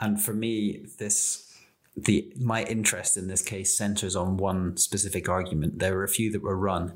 And 0.00 0.20
for 0.20 0.32
me, 0.32 0.86
this 0.98 1.46
the 1.96 2.32
my 2.38 2.62
interest 2.64 3.16
in 3.16 3.28
this 3.28 3.42
case 3.42 3.76
centers 3.76 4.14
on 4.14 4.36
one 4.36 4.76
specific 4.76 5.28
argument. 5.28 5.78
There 5.78 5.94
were 5.94 6.04
a 6.04 6.08
few 6.08 6.30
that 6.32 6.42
were 6.42 6.56
run, 6.56 6.92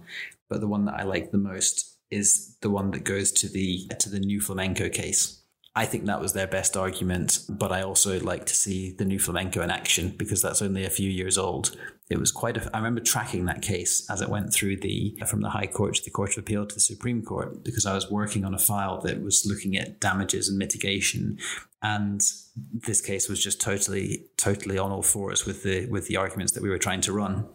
but 0.49 0.61
the 0.61 0.69
one 0.69 0.85
that 0.85 0.95
I 0.95 1.05
like 1.05 1.31
the 1.31 1.39
most 1.39 1.97
is 2.11 2.57
the 2.61 2.71
one 2.71 2.91
that 2.91 3.05
goes 3.05 3.33
to 3.33 3.49
the 3.49 3.89
to 3.99 4.11
the 4.11 4.21
new 4.21 4.41
flamenco 4.41 4.89
case. 4.89 5.40
I 5.77 5.87
think 5.87 6.07
that 6.07 6.21
was 6.21 6.33
their 6.33 6.49
best 6.49 6.77
argument, 6.77 7.41
but 7.49 7.71
I 7.71 7.83
also 7.83 8.19
like 8.21 8.45
to 8.47 8.55
see 8.55 8.91
the 8.91 9.05
new 9.05 9.21
flamenco 9.21 9.63
in 9.63 9.71
action 9.71 10.15
because 10.17 10.43
that's 10.43 10.63
only 10.63 10.85
a 10.85 10.91
few 10.91 11.09
years 11.09 11.39
old. 11.39 11.77
It 12.09 12.19
was 12.19 12.33
quite 12.33 12.57
a, 12.57 12.71
I 12.75 12.79
remember 12.79 13.01
tracking 13.01 13.45
that 13.45 13.63
case 13.63 14.05
as 14.11 14.21
it 14.21 14.29
went 14.29 14.53
through 14.53 14.79
the, 14.79 15.17
from 15.29 15.43
the 15.43 15.51
High 15.51 15.69
Court 15.69 15.95
to 15.95 16.05
the 16.05 16.11
Court 16.11 16.33
of 16.33 16.39
Appeal 16.39 16.67
to 16.67 16.75
the 16.75 16.81
Supreme 16.81 17.23
Court 17.23 17.63
because 17.63 17.87
I 17.87 17.95
was 17.95 18.11
working 18.11 18.45
on 18.45 18.53
a 18.53 18.59
file 18.59 19.01
that 19.03 19.23
was 19.23 19.47
looking 19.47 19.77
at 19.77 20.01
damages 20.01 20.49
and 20.49 20.59
mitigation. 20.59 21.39
And 21.83 22.21
this 22.57 23.01
case 23.01 23.29
was 23.29 23.43
just 23.43 23.61
totally, 23.61 24.27
totally 24.37 24.77
on 24.77 24.91
all 24.91 25.03
fours 25.03 25.47
with 25.47 25.63
the, 25.63 25.87
with 25.87 26.09
the 26.09 26.17
arguments 26.17 26.53
that 26.55 26.65
we 26.65 26.69
were 26.69 26.79
trying 26.79 27.01
to 27.03 27.13
run. 27.13 27.47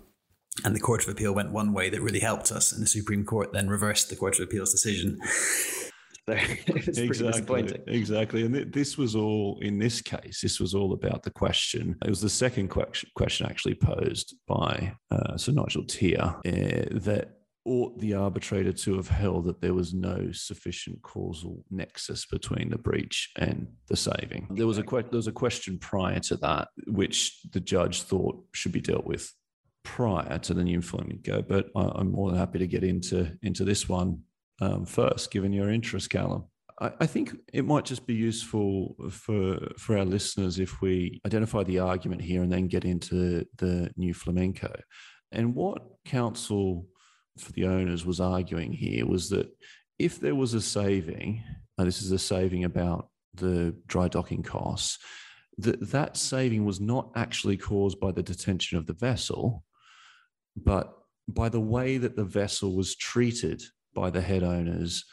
And 0.64 0.74
the 0.74 0.80
Court 0.80 1.04
of 1.04 1.10
Appeal 1.10 1.36
went 1.36 1.52
one 1.52 1.74
way 1.74 1.90
that 1.90 2.02
really 2.02 2.22
helped 2.22 2.50
us, 2.50 2.72
and 2.72 2.82
the 2.82 2.88
Supreme 2.88 3.26
Court 3.26 3.52
then 3.52 3.68
reversed 3.68 4.10
the 4.10 4.16
Court 4.16 4.40
of 4.40 4.44
Appeal's 4.46 4.72
decision. 4.72 5.20
So 6.28 6.34
exactly, 6.68 7.80
exactly. 7.88 8.46
And 8.46 8.54
th- 8.54 8.72
this 8.72 8.98
was 8.98 9.16
all 9.16 9.60
in 9.62 9.78
this 9.78 10.02
case. 10.02 10.42
This 10.42 10.60
was 10.60 10.74
all 10.74 10.94
about 10.94 11.24
the 11.24 11.30
question. 11.30 11.96
It 12.04 12.10
was 12.10 12.22
the 12.22 12.30
second 12.30 12.70
question, 12.70 13.10
question 13.16 13.46
actually 13.46 13.76
posed 13.76 14.36
by 14.48 14.94
uh, 15.12 15.38
Sir 15.38 15.52
Nigel 15.52 15.84
Teare 15.84 16.36
uh, 16.46 17.00
that 17.00 17.38
ought 17.66 18.00
the 18.00 18.14
arbitrator 18.14 18.72
to 18.72 18.96
have 18.96 19.08
held 19.08 19.46
that 19.46 19.60
there 19.62 19.74
was 19.74 19.94
no 19.94 20.32
sufficient 20.32 21.02
causal 21.02 21.64
nexus 21.72 22.26
between 22.26 22.70
the 22.70 22.78
breach 22.78 23.32
and 23.38 23.68
the 23.88 23.98
saving. 23.98 24.48
There 24.52 24.68
was 24.68 24.78
a 24.78 24.84
que- 24.84 25.04
there 25.04 25.18
was 25.18 25.28
a 25.28 25.32
question 25.32 25.80
prior 25.80 26.20
to 26.22 26.38
that 26.38 26.70
which 26.88 27.40
the 27.52 27.60
judge 27.60 28.04
thought 28.04 28.44
should 28.54 28.72
be 28.72 28.82
dealt 28.82 29.06
with 29.06 29.32
prior 29.84 30.40
to 30.40 30.54
the 30.54 30.64
new 30.64 30.82
flamenco, 30.82 31.42
but 31.42 31.68
I, 31.76 32.00
am 32.00 32.12
more 32.12 32.30
than 32.30 32.40
happy 32.40 32.60
to 32.60 32.68
get 32.68 32.84
into 32.84 33.32
into 33.42 33.64
this 33.64 33.90
one 33.90 34.22
um, 34.62 34.86
first, 34.86 35.32
given 35.32 35.54
your 35.54 35.70
interest, 35.70 36.10
Callum. 36.10 36.46
I, 36.80 36.92
I 37.02 37.06
think 37.06 37.36
it 37.54 37.66
might 37.66 37.86
just 37.86 38.06
be 38.06 38.14
useful 38.14 38.96
for 39.10 39.60
for 39.78 39.98
our 39.98 40.06
listeners 40.06 40.60
if 40.60 40.82
we 40.82 41.22
identify 41.26 41.64
the 41.64 41.80
argument 41.80 42.22
here 42.22 42.44
and 42.44 42.52
then 42.52 42.68
get 42.68 42.86
into 42.86 43.46
the 43.58 43.92
new 43.98 44.14
flamenco. 44.14 44.74
And 45.32 45.56
what 45.56 45.82
counsel 46.06 46.88
for 47.38 47.52
the 47.52 47.66
owners 47.66 48.06
was 48.06 48.20
arguing 48.20 48.72
here 48.72 49.06
was 49.06 49.30
that 49.30 49.50
if 50.00 50.20
there 50.20 50.36
was 50.36 50.54
a 50.54 50.62
saving, 50.62 51.44
this 51.78 52.02
is 52.02 52.12
a 52.12 52.20
saving 52.20 52.64
about 52.64 53.10
the 53.34 53.76
dry 53.88 54.08
docking 54.08 54.44
costs, 54.44 54.98
that 55.58 55.92
that 55.92 56.18
saving 56.18 56.66
was 56.66 56.80
not 56.80 57.12
actually 57.16 57.58
caused 57.58 58.00
by 58.00 58.12
the 58.12 58.24
detention 58.24 58.78
of 58.78 58.86
the 58.86 58.94
vessel, 58.94 59.64
but 60.56 60.94
by 61.28 61.50
the 61.50 61.60
way 61.60 61.98
that 61.98 62.16
the 62.16 62.24
vessel 62.24 62.76
was 62.76 62.96
treated 62.96 63.62
by 63.96 64.12
the 64.12 64.22
head 64.22 64.44
owners 64.44 65.06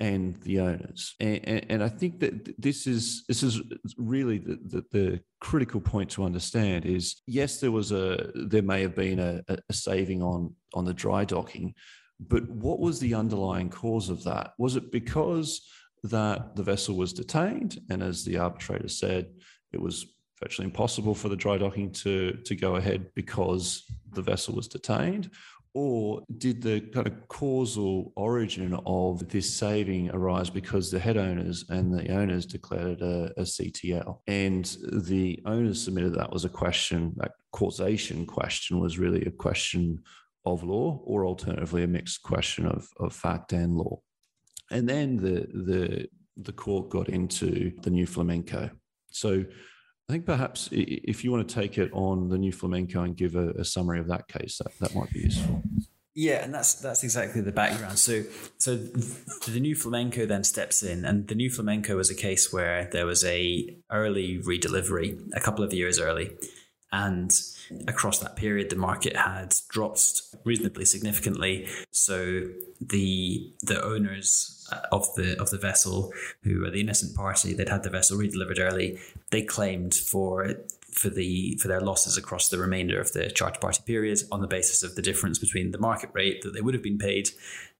and 0.00 0.34
the 0.42 0.60
owners. 0.60 1.14
And, 1.20 1.40
and, 1.44 1.66
and, 1.68 1.84
I 1.84 1.88
think 1.88 2.20
that 2.20 2.60
this 2.60 2.86
is 2.86 3.22
this 3.28 3.42
is 3.42 3.60
really 3.98 4.38
the, 4.38 4.58
the, 4.64 4.84
the, 4.90 5.20
critical 5.40 5.80
point 5.80 6.10
to 6.10 6.24
understand 6.24 6.84
is 6.84 7.22
yes, 7.26 7.60
there 7.60 7.70
was 7.70 7.92
a 7.92 8.30
there 8.34 8.62
may 8.62 8.82
have 8.82 8.94
been 8.94 9.18
a, 9.18 9.42
a 9.48 9.72
saving 9.72 10.22
on 10.22 10.54
on 10.74 10.84
the 10.84 10.94
dry 10.94 11.24
docking, 11.24 11.74
but 12.18 12.48
what 12.48 12.80
was 12.80 12.98
the 12.98 13.14
underlying 13.14 13.70
cause 13.70 14.08
of 14.08 14.24
that? 14.24 14.52
Was 14.58 14.76
it 14.76 14.90
because 14.90 15.66
that 16.04 16.56
the 16.56 16.62
vessel 16.62 16.96
was 16.96 17.12
detained, 17.12 17.78
and 17.90 18.02
as 18.02 18.24
the 18.24 18.38
arbitrator 18.38 18.88
said, 18.88 19.30
it 19.72 19.80
was 19.80 20.06
virtually 20.42 20.66
impossible 20.66 21.14
for 21.14 21.28
the 21.28 21.36
dry 21.36 21.58
docking 21.58 21.92
to 21.92 22.32
to 22.44 22.54
go 22.54 22.76
ahead 22.76 23.06
because 23.14 23.84
the 24.12 24.22
vessel 24.22 24.54
was 24.54 24.68
detained, 24.68 25.30
or 25.72 26.22
did 26.38 26.62
the 26.62 26.80
kind 26.80 27.06
of 27.06 27.28
causal 27.28 28.12
origin 28.16 28.78
of 28.86 29.28
this 29.28 29.52
saving 29.54 30.10
arise 30.10 30.50
because 30.50 30.90
the 30.90 30.98
head 30.98 31.16
owners 31.16 31.64
and 31.68 31.92
the 31.96 32.08
owners 32.12 32.44
declared 32.44 33.00
a, 33.02 33.30
a 33.36 33.42
CTL? 33.42 34.18
And 34.26 34.64
the 34.92 35.40
owners 35.46 35.82
submitted 35.82 36.14
that 36.14 36.32
was 36.32 36.44
a 36.44 36.48
question, 36.48 37.12
that 37.16 37.32
causation 37.52 38.26
question 38.26 38.80
was 38.80 38.98
really 38.98 39.24
a 39.24 39.30
question 39.30 40.02
of 40.44 40.64
law, 40.64 41.00
or 41.04 41.24
alternatively, 41.24 41.84
a 41.84 41.88
mixed 41.88 42.22
question 42.22 42.66
of, 42.66 42.88
of 42.98 43.12
fact 43.12 43.52
and 43.52 43.76
law. 43.76 44.00
And 44.72 44.88
then 44.88 45.16
the, 45.16 45.46
the, 45.52 46.08
the 46.36 46.52
court 46.52 46.88
got 46.88 47.08
into 47.08 47.72
the 47.82 47.90
new 47.90 48.06
flamenco. 48.06 48.70
So 49.12 49.44
I 50.10 50.12
think 50.12 50.26
perhaps 50.26 50.68
if 50.72 51.22
you 51.22 51.30
want 51.30 51.48
to 51.48 51.54
take 51.54 51.78
it 51.78 51.88
on 51.92 52.30
the 52.30 52.36
new 52.36 52.50
flamenco 52.50 53.04
and 53.04 53.16
give 53.16 53.36
a, 53.36 53.50
a 53.50 53.64
summary 53.64 54.00
of 54.00 54.08
that 54.08 54.26
case, 54.26 54.58
that, 54.58 54.76
that 54.80 54.92
might 54.92 55.08
be 55.12 55.20
useful. 55.20 55.62
Yeah, 56.16 56.42
and 56.42 56.52
that's 56.52 56.74
that's 56.74 57.04
exactly 57.04 57.42
the 57.42 57.52
background. 57.52 57.96
So 57.96 58.24
so 58.58 58.74
the 58.74 59.60
new 59.60 59.76
flamenco 59.76 60.26
then 60.26 60.42
steps 60.42 60.82
in, 60.82 61.04
and 61.04 61.28
the 61.28 61.36
new 61.36 61.48
flamenco 61.48 61.96
was 61.96 62.10
a 62.10 62.16
case 62.16 62.52
where 62.52 62.88
there 62.90 63.06
was 63.06 63.22
a 63.24 63.76
early 63.92 64.40
redelivery 64.42 65.16
a 65.32 65.38
couple 65.38 65.64
of 65.64 65.72
years 65.72 66.00
early, 66.00 66.32
and 66.90 67.30
across 67.86 68.18
that 68.18 68.36
period 68.36 68.70
the 68.70 68.76
market 68.76 69.16
had 69.16 69.54
dropped 69.68 70.22
reasonably 70.44 70.84
significantly. 70.84 71.68
So 71.90 72.48
the 72.80 73.52
the 73.62 73.82
owners 73.82 74.68
uh, 74.72 74.80
of 74.92 75.14
the 75.14 75.40
of 75.40 75.50
the 75.50 75.58
vessel, 75.58 76.12
who 76.42 76.60
were 76.60 76.70
the 76.70 76.80
innocent 76.80 77.16
party, 77.16 77.52
they'd 77.54 77.68
had 77.68 77.82
the 77.82 77.90
vessel 77.90 78.18
redelivered 78.18 78.60
early. 78.60 78.98
They 79.30 79.42
claimed 79.42 79.94
for 79.94 80.54
for 80.92 81.08
the 81.08 81.56
for 81.60 81.68
their 81.68 81.80
losses 81.80 82.16
across 82.16 82.48
the 82.48 82.58
remainder 82.58 83.00
of 83.00 83.12
the 83.12 83.30
charter 83.30 83.60
party 83.60 83.82
period 83.86 84.22
on 84.32 84.40
the 84.40 84.46
basis 84.46 84.82
of 84.82 84.96
the 84.96 85.02
difference 85.02 85.38
between 85.38 85.70
the 85.70 85.78
market 85.78 86.10
rate 86.12 86.42
that 86.42 86.52
they 86.52 86.60
would 86.60 86.74
have 86.74 86.82
been 86.82 86.98
paid 86.98 87.30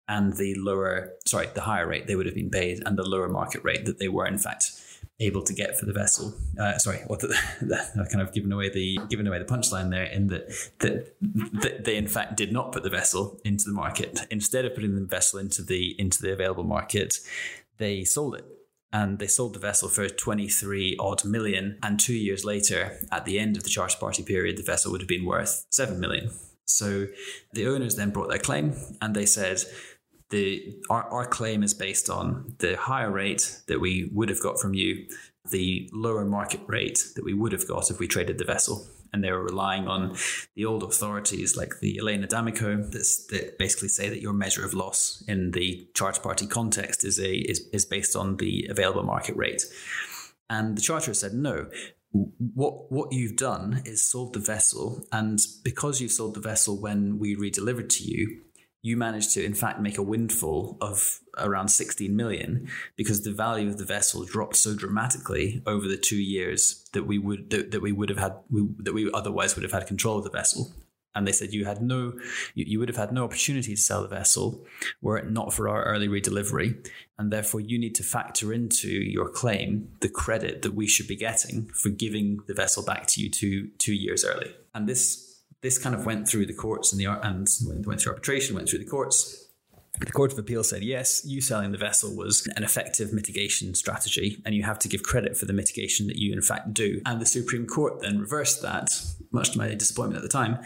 and 0.09 0.37
the 0.37 0.55
lower 0.55 1.13
sorry 1.27 1.49
the 1.55 1.63
higher 1.63 1.87
rate 1.87 2.07
they 2.07 2.17
would 2.17 2.27
have 2.27 2.35
been 2.35 2.51
paid 2.51 2.83
and 2.87 2.97
the 2.97 3.09
lower 3.09 3.29
market 3.29 3.63
rate 3.65 3.85
that 3.85 3.99
they 3.99 4.09
were 4.09 4.27
in 4.27 4.39
fact 4.39 4.80
able 5.21 5.43
to 5.43 5.53
get 5.53 5.79
for 5.79 5.87
the 5.87 5.93
vessel. 5.93 6.35
Uh, 6.59 6.79
sorry, 6.79 6.99
what 7.07 7.21
the, 7.21 7.29
the, 7.61 8.09
kind 8.11 8.23
of 8.23 8.33
given 8.33 8.53
away 8.53 8.71
the 8.71 8.99
given 9.09 9.27
away 9.27 9.39
the 9.39 9.45
punchline 9.45 9.91
there 9.91 10.05
in 10.05 10.29
that, 10.29 10.49
that 10.79 11.85
they 11.85 11.97
in 11.97 12.09
fact 12.09 12.37
did 12.37 12.53
not 12.53 12.73
put 12.73 12.83
the 12.83 12.91
vessel 12.91 13.39
into 13.45 13.65
the 13.65 13.73
market. 13.73 14.21
Instead 14.31 14.65
of 14.65 14.75
putting 14.75 14.95
the 14.95 15.05
vessel 15.05 15.39
into 15.39 15.63
the 15.63 15.95
into 15.99 16.23
the 16.23 16.33
available 16.33 16.65
market, 16.65 17.19
they 17.79 18.05
sold 18.05 18.35
it. 18.35 18.45
And 18.93 19.21
they 19.21 19.29
sold 19.29 19.55
the 19.55 19.61
vessel 19.61 19.89
for 19.89 20.09
23 20.09 20.97
odd 20.99 21.25
million. 21.25 21.79
And 21.81 22.01
two 22.01 22.15
years 22.15 22.45
later, 22.45 22.99
at 23.13 23.25
the 23.25 23.39
end 23.39 23.57
of 23.57 23.63
the 23.63 23.71
charter 23.71 23.97
party 23.97 24.25
period, 24.25 24.57
the 24.57 24.65
vessel 24.65 24.91
would 24.91 25.01
have 25.01 25.07
been 25.07 25.25
worth 25.25 25.65
7 25.71 26.01
million. 26.01 26.31
So 26.65 27.07
the 27.53 27.69
owners 27.69 27.95
then 27.95 28.11
brought 28.11 28.31
their 28.31 28.39
claim 28.39 28.75
and 29.01 29.15
they 29.15 29.27
said, 29.27 29.63
the 30.31 30.77
our, 30.89 31.05
our 31.05 31.27
claim 31.27 31.63
is 31.63 31.75
based 31.75 32.09
on 32.09 32.55
the 32.59 32.77
higher 32.77 33.11
rate 33.11 33.61
that 33.67 33.81
we 33.81 34.11
would 34.13 34.29
have 34.29 34.41
got 34.41 34.59
from 34.59 34.75
you, 34.75 35.07
the 35.51 35.91
lower 35.93 36.25
market 36.25 36.61
rate 36.67 37.05
that 37.17 37.25
we 37.25 37.35
would 37.35 37.53
have 37.53 37.69
got 37.69 37.91
if 37.91 37.99
we 37.99 38.09
traded 38.09 38.39
the 38.39 38.45
vessel. 38.45 38.87
And 39.13 39.25
they 39.25 39.33
were 39.33 39.43
relying 39.43 39.89
on 39.89 40.17
the 40.55 40.65
old 40.65 40.85
authorities 40.85 41.57
like 41.57 41.81
the 41.81 41.99
Elena 41.99 42.29
D'Amico 42.29 42.77
that 42.77 43.57
basically 43.59 43.89
say 43.89 44.09
that 44.09 44.23
your 44.23 44.33
measure 44.33 44.65
of 44.65 44.73
loss 44.73 45.25
in 45.27 45.51
the 45.51 45.89
charter 45.95 46.21
party 46.21 46.47
context 46.47 47.05
is 47.05 47.19
a 47.19 47.35
is, 47.35 47.69
is 47.73 47.85
based 47.85 48.15
on 48.15 48.37
the 48.37 48.69
available 48.71 49.03
market 49.03 49.37
rate. 49.37 49.65
And 50.49 50.79
the 50.79 50.81
charter 50.81 51.13
said 51.13 51.35
no, 51.35 51.67
what 52.13 52.91
what 52.91 53.13
you've 53.13 53.37
done 53.37 53.83
is 53.85 54.07
sold 54.07 54.35
the 54.35 54.41
vessel, 54.41 55.05
and 55.11 55.41
because 55.65 56.01
you've 56.01 56.13
sold 56.13 56.35
the 56.35 56.41
vessel 56.41 56.81
when 56.81 57.19
we 57.19 57.37
redelivered 57.37 57.89
to 57.89 58.05
you, 58.05 58.43
you 58.83 58.97
managed 58.97 59.33
to 59.35 59.45
in 59.45 59.55
fact 59.55 59.81
make 59.81 59.99
a 59.99 60.03
windfall 60.03 60.77
of 60.81 61.21
around 61.39 61.69
16 61.69 62.15
million 62.15 62.69
because 62.97 63.23
the 63.23 63.33
value 63.33 63.69
of 63.69 63.79
the 63.79 63.85
vessel 63.85 64.25
dropped 64.25 64.57
so 64.57 64.75
dramatically 64.75 65.63
over 65.67 65.87
the 65.87 65.97
two 65.97 66.21
years 66.21 66.89
that 66.93 67.07
we 67.07 67.19
would 67.19 67.51
that, 67.51 67.71
that 67.71 67.83
we 67.83 67.93
would 67.93 68.09
have 68.09 68.19
had 68.19 68.35
we, 68.51 68.67
that 68.79 68.95
we 68.95 69.11
otherwise 69.13 69.55
would 69.55 69.63
have 69.63 69.73
had 69.73 69.87
control 69.87 70.19
of 70.19 70.25
the 70.25 70.31
vessel. 70.31 70.73
And 71.13 71.27
they 71.27 71.33
said 71.33 71.53
you 71.53 71.65
had 71.65 71.83
no 71.83 72.13
you, 72.55 72.65
you 72.67 72.79
would 72.79 72.89
have 72.89 72.97
had 72.97 73.13
no 73.13 73.25
opportunity 73.25 73.75
to 73.75 73.81
sell 73.81 74.03
the 74.03 74.09
vessel 74.09 74.65
were 75.03 75.19
it 75.19 75.31
not 75.31 75.53
for 75.53 75.69
our 75.69 75.83
early 75.85 76.09
redelivery. 76.09 76.89
And 77.19 77.33
therefore 77.33 77.61
you 77.61 77.79
need 77.79 77.97
to 77.97 78.03
factor 78.03 78.53
into 78.53 78.89
your 78.89 79.29
claim 79.29 79.91
the 80.01 80.09
credit 80.09 80.63
that 80.63 80.75
we 80.75 80.87
should 80.87 81.09
be 81.09 81.17
getting 81.17 81.67
for 81.75 81.91
giving 81.91 82.39
the 82.47 82.55
vessel 82.55 82.85
back 82.85 83.07
to 83.09 83.21
you 83.21 83.29
two 83.29 83.69
two 83.79 83.95
years 83.95 84.25
early. 84.25 84.55
And 84.73 84.89
this 84.89 85.30
this 85.63 85.79
kind 85.79 85.95
of 85.95 86.07
went 86.07 86.29
through 86.29 86.47
the 86.47 86.55
courts 86.55 86.93
and 86.93 87.01
the 87.01 87.07
and 87.07 87.49
went 87.87 88.01
through 88.01 88.13
arbitration, 88.13 88.55
went 88.55 88.69
through 88.69 88.79
the 88.79 88.85
courts. 88.85 89.47
The 89.99 90.13
Court 90.13 90.33
of 90.33 90.39
Appeal 90.39 90.63
said, 90.63 90.83
yes, 90.83 91.27
you 91.27 91.41
selling 91.41 91.73
the 91.73 91.79
vessel 91.79 92.17
was 92.17 92.47
an 92.57 92.63
effective 92.63 93.13
mitigation 93.13 93.75
strategy, 93.75 94.41
and 94.47 94.55
you 94.55 94.63
have 94.63 94.79
to 94.79 94.89
give 94.89 95.03
credit 95.03 95.37
for 95.37 95.45
the 95.45 95.53
mitigation 95.53 96.07
that 96.07 96.17
you, 96.17 96.33
in 96.33 96.41
fact, 96.41 96.73
do. 96.73 97.03
And 97.05 97.21
the 97.21 97.27
Supreme 97.27 97.67
Court 97.67 98.01
then 98.01 98.19
reversed 98.19 98.63
that, 98.63 98.89
much 99.33 99.51
to 99.51 99.59
my 99.59 99.75
disappointment 99.75 100.17
at 100.17 100.23
the 100.23 100.29
time, 100.29 100.61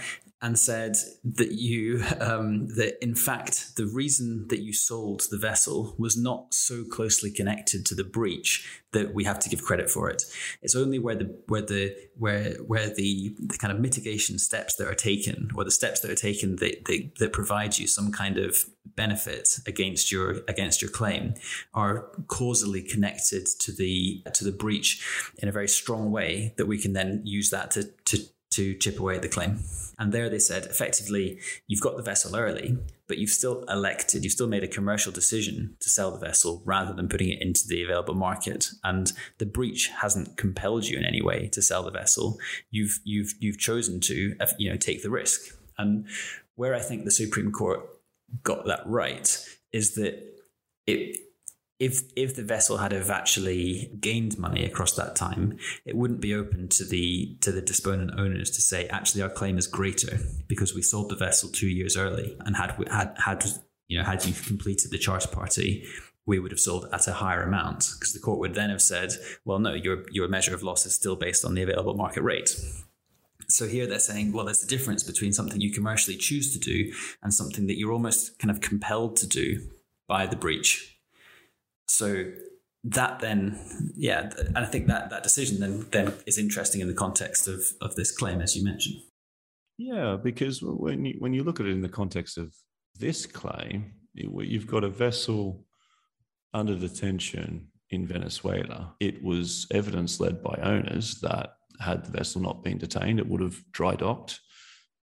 and 0.45 0.59
said 0.59 0.95
that 1.25 1.53
you 1.53 2.05
um, 2.21 2.69
that 2.77 3.03
in 3.03 3.15
fact 3.15 3.77
the 3.77 3.87
reason 3.87 4.47
that 4.49 4.61
you 4.61 4.75
sold 4.75 5.23
the 5.31 5.39
vessel 5.39 5.95
was 5.99 6.19
not 6.19 6.53
so 6.53 6.85
closely 6.85 7.31
connected 7.31 7.87
to 7.87 7.95
the 7.95 8.05
breach 8.05 8.83
that 8.93 9.15
we 9.15 9.25
have 9.25 9.39
to 9.39 9.49
give 9.49 9.63
credit 9.63 9.91
for 9.91 10.11
it. 10.11 10.23
It's 10.61 10.77
only 10.77 10.99
where 10.99 11.17
the 11.17 11.35
where 11.49 11.63
the 11.63 11.97
where 12.19 12.53
where 12.67 12.89
the, 12.89 13.35
the 13.39 13.57
kind 13.57 13.73
of 13.73 13.81
mitigation 13.81 14.39
steps 14.39 14.77
that 14.77 14.87
are 14.87 14.95
taken 14.95 15.49
or 15.55 15.65
the 15.65 15.71
steps 15.71 16.01
that 16.01 16.11
are 16.11 16.15
taken 16.15 16.57
that, 16.57 16.85
that 16.85 17.11
that 17.21 17.33
provide 17.33 17.79
you 17.79 17.87
some 17.87 18.13
kind 18.13 18.37
of 18.37 18.67
benefit 18.85 19.59
against 19.67 20.13
your 20.13 20.43
against 20.47 20.83
your 20.83 20.91
claim 20.91 21.35
are 21.73 22.11
causally 22.29 22.83
connected 22.83 23.47
to 23.61 23.73
the 23.73 24.23
to 24.35 24.45
the 24.45 24.53
breach 24.53 25.33
in 25.39 25.49
a 25.49 25.53
very 25.53 25.69
strong 25.69 26.11
way 26.11 26.53
that 26.59 26.67
we 26.67 26.79
can 26.79 26.93
then 26.93 27.23
use 27.25 27.49
that 27.49 27.71
to 27.71 27.85
to 28.05 28.19
to 28.55 28.75
chip 28.75 28.99
away 28.99 29.17
at 29.17 29.23
the 29.23 29.29
claim. 29.29 29.61
And 29.99 30.13
there 30.13 30.29
they 30.29 30.39
said, 30.41 30.67
effectively, 30.67 31.39
you've 31.69 31.81
got 31.81 31.97
the 31.97 32.03
vessel 32.03 32.35
early, 32.35 32.79
but 33.07 33.19
you've 33.19 33.31
still 33.31 33.65
elected, 33.69 34.25
you've 34.25 34.33
still 34.33 34.49
made 34.49 34.65
a 34.65 34.69
commercial 34.69 35.13
decision 35.13 35.77
to 35.81 35.89
sell 35.89 36.11
the 36.11 36.19
vessel 36.19 36.63
rather 36.65 36.93
than 36.93 37.09
putting 37.09 37.29
it 37.29 37.41
into 37.41 37.63
the 37.69 37.83
available 37.83 38.15
market. 38.15 38.71
And 38.83 39.13
the 39.39 39.47
breach 39.47 39.89
hasn't 39.89 40.37
compelled 40.37 40.87
you 40.87 40.99
in 40.99 41.05
any 41.05 41.23
way 41.23 41.49
to 41.53 41.63
sell 41.63 41.85
the 41.85 41.91
vessel. 41.91 42.39
You've 42.71 42.99
you've 43.05 43.35
you've 43.39 43.59
chosen 43.59 44.01
to 44.01 44.35
uh, 44.41 44.47
you 44.59 44.71
know 44.71 44.77
take 44.77 45.03
the 45.03 45.11
risk. 45.11 45.57
And 45.79 46.07
Where 46.57 46.75
I 46.75 46.81
think 46.81 47.05
the 47.05 47.11
Supreme 47.11 47.53
Court 47.53 47.81
got 48.43 48.67
that 48.67 48.83
right 48.87 49.29
is 49.73 49.95
that 49.95 50.15
it 50.87 51.19
if 51.79 52.03
if 52.15 52.37
the 52.37 52.43
vessel 52.43 52.79
had 52.79 52.93
have 52.93 53.11
actually 53.11 53.91
gained 54.01 54.39
money 54.39 54.65
across 54.65 54.93
that 54.93 55.17
time, 55.17 55.59
it 55.85 55.97
wouldn't 55.97 56.21
be 56.21 56.35
open 56.35 56.69
to 56.69 56.85
the 56.85 57.37
to 57.41 57.51
the 57.51 57.61
disponent 57.61 58.13
owners 58.19 58.51
to 58.53 58.63
say 58.63 58.87
actually 58.89 59.23
our 59.23 59.29
claim 59.29 59.59
is 59.59 59.67
greater 59.67 60.19
because 60.47 60.75
we 60.75 60.83
sold 60.83 61.11
the 61.11 61.17
vessel 61.17 61.49
two 61.49 61.69
years 61.69 61.97
early 61.97 62.37
and 62.41 62.57
had 62.57 62.77
had 62.91 63.17
had 63.19 63.45
you 63.89 63.99
know 63.99 64.05
had 64.05 64.25
you 64.25 64.33
completed 64.33 64.91
the 64.91 64.99
charter 64.99 65.29
party, 65.29 65.85
we 66.27 66.39
would 66.39 66.53
have 66.53 66.61
sold 66.61 66.87
at 66.93 67.09
a 67.09 67.15
higher 67.15 67.43
amount 67.43 67.91
because 67.99 68.13
the 68.13 68.21
court 68.21 68.39
would 68.39 68.55
then 68.55 68.71
have 68.71 68.83
said, 68.83 69.13
well, 69.45 69.59
no, 69.59 69.75
your 69.75 70.05
your 70.13 70.29
measure 70.29 70.55
of 70.55 70.63
loss 70.63 70.87
is 70.87 70.95
still 70.95 71.17
based 71.17 71.45
on 71.45 71.55
the 71.55 71.63
available 71.63 71.95
market 71.95 72.23
rate. 72.23 72.55
So 73.49 73.67
here 73.67 73.87
they're 73.87 73.99
saying, 73.99 74.33
well, 74.33 74.47
there's 74.47 74.63
a 74.63 74.67
difference 74.67 75.03
between 75.03 75.33
something 75.33 75.61
you 75.61 75.71
commercially 75.71 76.17
choose 76.17 76.53
to 76.55 76.59
do 76.59 76.93
and 77.23 77.35
something 77.35 77.67
that 77.67 77.79
you're 77.79 77.93
almost 77.93 78.39
kind 78.39 78.51
of 78.51 78.61
compelled 78.61 79.17
to 79.17 79.27
do 79.27 79.61
by 80.09 80.27
the 80.27 80.37
breach 80.37 80.94
so 81.89 82.25
that 82.85 83.21
then, 83.21 83.59
yeah, 83.95 84.31
and 84.37 84.59
I 84.59 84.67
think 84.67 84.87
that 84.89 85.11
that 85.11 85.23
decision 85.23 85.61
then 85.61 85.87
then 85.91 86.13
is 86.27 86.39
interesting 86.39 86.81
in 86.81 86.89
the 86.89 86.95
context 86.95 87.49
of 87.49 87.63
of 87.81 87.95
this 87.97 88.11
claim, 88.17 88.41
as 88.41 88.57
you 88.57 88.65
mentioned. 88.65 88.97
Yeah, 89.79 90.17
because 90.23 90.61
when 90.63 91.05
you 91.05 91.17
when 91.19 91.33
you 91.33 91.43
look 91.43 91.61
at 91.61 91.67
it 91.67 91.73
in 91.73 91.83
the 91.83 91.89
context 91.89 92.39
of 92.39 92.55
this 92.99 93.27
claim, 93.27 93.93
you've 94.15 94.67
got 94.67 94.85
a 94.85 94.89
vessel 94.89 95.65
under 96.53 96.77
detention 96.77 97.69
in 97.91 98.07
Venezuela. 98.07 98.95
It 99.01 99.23
was 99.23 99.67
evidence 99.73 100.21
led 100.21 100.43
by 100.43 100.59
owners 100.63 101.21
that 101.21 101.55
had 101.81 102.05
the 102.05 102.11
vessel 102.11 102.41
not 102.41 102.63
been 102.63 102.79
detained, 102.79 103.19
it 103.19 103.29
would 103.29 103.41
have 103.41 103.57
dry 103.73 103.95
docked, 103.95 104.41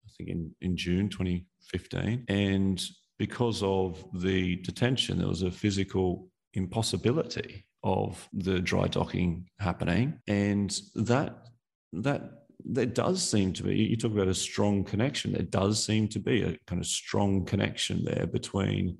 I 0.06 0.10
think 0.16 0.30
in, 0.30 0.54
in 0.60 0.76
June 0.76 1.08
2015. 1.08 2.24
And 2.28 2.82
because 3.18 3.62
of 3.62 4.04
the 4.14 4.56
detention, 4.56 5.18
there 5.18 5.28
was 5.28 5.42
a 5.42 5.50
physical 5.50 6.28
impossibility 6.54 7.66
of 7.82 8.28
the 8.32 8.60
dry 8.60 8.88
docking 8.88 9.46
happening. 9.58 10.20
And 10.26 10.78
that 10.94 11.46
that 11.92 12.40
there 12.64 12.86
does 12.86 13.22
seem 13.22 13.52
to 13.54 13.62
be, 13.62 13.76
you 13.76 13.96
talk 13.96 14.12
about 14.12 14.28
a 14.28 14.34
strong 14.34 14.84
connection, 14.84 15.32
there 15.32 15.42
does 15.42 15.82
seem 15.82 16.08
to 16.08 16.18
be 16.18 16.42
a 16.42 16.56
kind 16.66 16.80
of 16.80 16.86
strong 16.86 17.44
connection 17.44 18.04
there 18.04 18.26
between 18.26 18.98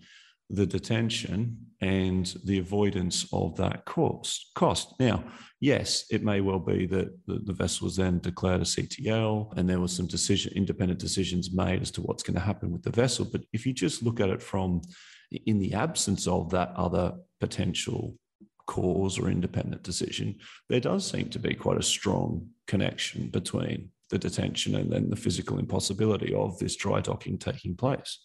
the 0.48 0.66
detention 0.66 1.56
and 1.80 2.34
the 2.44 2.58
avoidance 2.58 3.26
of 3.32 3.56
that 3.56 3.84
cost. 3.84 4.50
Cost. 4.54 4.94
Now, 4.98 5.24
yes, 5.60 6.06
it 6.10 6.24
may 6.24 6.40
well 6.40 6.58
be 6.58 6.86
that 6.86 7.16
the, 7.26 7.52
vessel 7.52 7.84
was 7.84 7.96
then 7.96 8.18
declared 8.18 8.60
a 8.60 8.64
CTL, 8.64 9.56
and 9.56 9.68
there 9.68 9.78
was 9.78 9.94
some 9.94 10.06
decision, 10.06 10.52
independent 10.56 10.98
decisions 10.98 11.54
made 11.54 11.82
as 11.82 11.90
to 11.92 12.02
what's 12.02 12.24
going 12.24 12.34
to 12.34 12.40
happen 12.40 12.72
with 12.72 12.82
the 12.82 12.90
vessel. 12.90 13.28
But 13.30 13.42
if 13.52 13.64
you 13.64 13.72
just 13.72 14.02
look 14.02 14.18
at 14.20 14.30
it 14.30 14.42
from 14.42 14.82
in 15.30 15.58
the 15.58 15.74
absence 15.74 16.26
of 16.26 16.50
that 16.50 16.72
other 16.76 17.14
potential 17.40 18.16
cause 18.66 19.18
or 19.18 19.28
independent 19.28 19.82
decision, 19.82 20.38
there 20.68 20.80
does 20.80 21.08
seem 21.08 21.28
to 21.30 21.38
be 21.38 21.54
quite 21.54 21.78
a 21.78 21.82
strong 21.82 22.48
connection 22.66 23.28
between 23.28 23.90
the 24.10 24.18
detention 24.18 24.74
and 24.74 24.92
then 24.92 25.10
the 25.10 25.16
physical 25.16 25.58
impossibility 25.58 26.34
of 26.34 26.58
this 26.58 26.76
dry 26.76 27.00
docking 27.00 27.38
taking 27.38 27.76
place. 27.76 28.18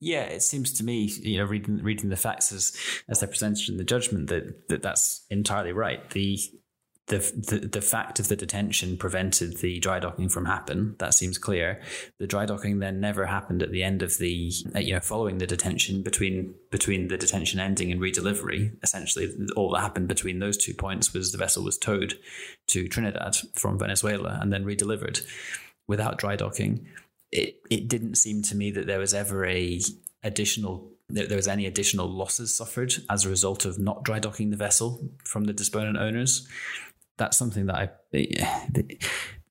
Yeah, 0.00 0.24
it 0.24 0.42
seems 0.42 0.72
to 0.74 0.84
me, 0.84 1.10
you 1.22 1.38
know, 1.38 1.44
reading 1.44 1.82
reading 1.82 2.10
the 2.10 2.16
facts 2.16 2.52
as 2.52 2.76
as 3.08 3.20
they're 3.20 3.28
presented 3.28 3.68
in 3.68 3.76
the 3.76 3.84
judgment, 3.84 4.28
that, 4.28 4.68
that 4.68 4.82
that's 4.82 5.24
entirely 5.30 5.72
right. 5.72 6.10
The 6.10 6.38
the, 7.06 7.18
the, 7.18 7.68
the 7.68 7.80
fact 7.82 8.18
of 8.18 8.28
the 8.28 8.36
detention 8.36 8.96
prevented 8.96 9.58
the 9.58 9.78
dry 9.78 9.98
docking 9.98 10.30
from 10.30 10.46
happen. 10.46 10.96
That 10.98 11.12
seems 11.12 11.36
clear. 11.36 11.82
The 12.18 12.26
dry 12.26 12.46
docking 12.46 12.78
then 12.78 12.98
never 12.98 13.26
happened 13.26 13.62
at 13.62 13.70
the 13.70 13.82
end 13.82 14.02
of 14.02 14.16
the 14.16 14.50
uh, 14.74 14.78
you 14.78 14.94
know 14.94 15.00
following 15.00 15.36
the 15.36 15.46
detention 15.46 16.02
between 16.02 16.54
between 16.70 17.08
the 17.08 17.18
detention 17.18 17.60
ending 17.60 17.92
and 17.92 18.00
redelivery. 18.00 18.74
Essentially, 18.82 19.30
all 19.54 19.70
that 19.72 19.80
happened 19.80 20.08
between 20.08 20.38
those 20.38 20.56
two 20.56 20.72
points 20.72 21.12
was 21.12 21.30
the 21.30 21.38
vessel 21.38 21.62
was 21.62 21.76
towed 21.76 22.14
to 22.68 22.88
Trinidad 22.88 23.36
from 23.54 23.78
Venezuela 23.78 24.38
and 24.40 24.50
then 24.50 24.64
redelivered 24.64 25.22
without 25.86 26.16
dry 26.16 26.36
docking. 26.36 26.86
It 27.30 27.60
it 27.70 27.86
didn't 27.86 28.14
seem 28.14 28.40
to 28.42 28.56
me 28.56 28.70
that 28.70 28.86
there 28.86 28.98
was 28.98 29.12
ever 29.12 29.44
a 29.44 29.78
additional 30.22 30.90
there 31.10 31.36
was 31.36 31.48
any 31.48 31.66
additional 31.66 32.08
losses 32.08 32.56
suffered 32.56 32.94
as 33.10 33.26
a 33.26 33.28
result 33.28 33.66
of 33.66 33.78
not 33.78 34.04
dry 34.04 34.18
docking 34.18 34.48
the 34.48 34.56
vessel 34.56 35.06
from 35.22 35.44
the 35.44 35.52
disponent 35.52 35.98
owners 35.98 36.48
that's 37.16 37.36
something 37.36 37.66
that 37.66 37.76
I 37.76 37.90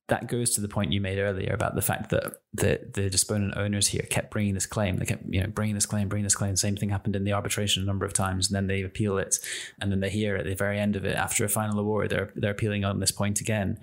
that 0.08 0.28
goes 0.28 0.50
to 0.50 0.60
the 0.60 0.68
point 0.68 0.92
you 0.92 1.00
made 1.00 1.18
earlier 1.18 1.52
about 1.54 1.74
the 1.74 1.82
fact 1.82 2.10
that 2.10 2.34
the 2.52 2.80
the 2.92 3.08
disponent 3.08 3.56
owners 3.56 3.88
here 3.88 4.06
kept 4.10 4.30
bringing 4.30 4.52
this 4.52 4.66
claim. 4.66 4.98
They 4.98 5.06
kept 5.06 5.24
you 5.28 5.40
know 5.40 5.46
bringing 5.46 5.74
this 5.74 5.86
claim, 5.86 6.08
bringing 6.08 6.24
this 6.24 6.34
claim. 6.34 6.56
Same 6.56 6.76
thing 6.76 6.90
happened 6.90 7.16
in 7.16 7.24
the 7.24 7.32
arbitration 7.32 7.82
a 7.82 7.86
number 7.86 8.04
of 8.04 8.12
times, 8.12 8.48
and 8.48 8.54
then 8.54 8.66
they 8.66 8.82
appeal 8.82 9.16
it, 9.16 9.38
and 9.80 9.90
then 9.90 10.00
they 10.00 10.10
hear 10.10 10.36
at 10.36 10.44
the 10.44 10.54
very 10.54 10.78
end 10.78 10.94
of 10.94 11.06
it, 11.06 11.16
after 11.16 11.44
a 11.44 11.48
final 11.48 11.78
award, 11.78 12.10
they're 12.10 12.30
they're 12.36 12.50
appealing 12.50 12.84
on 12.84 13.00
this 13.00 13.12
point 13.12 13.40
again, 13.40 13.78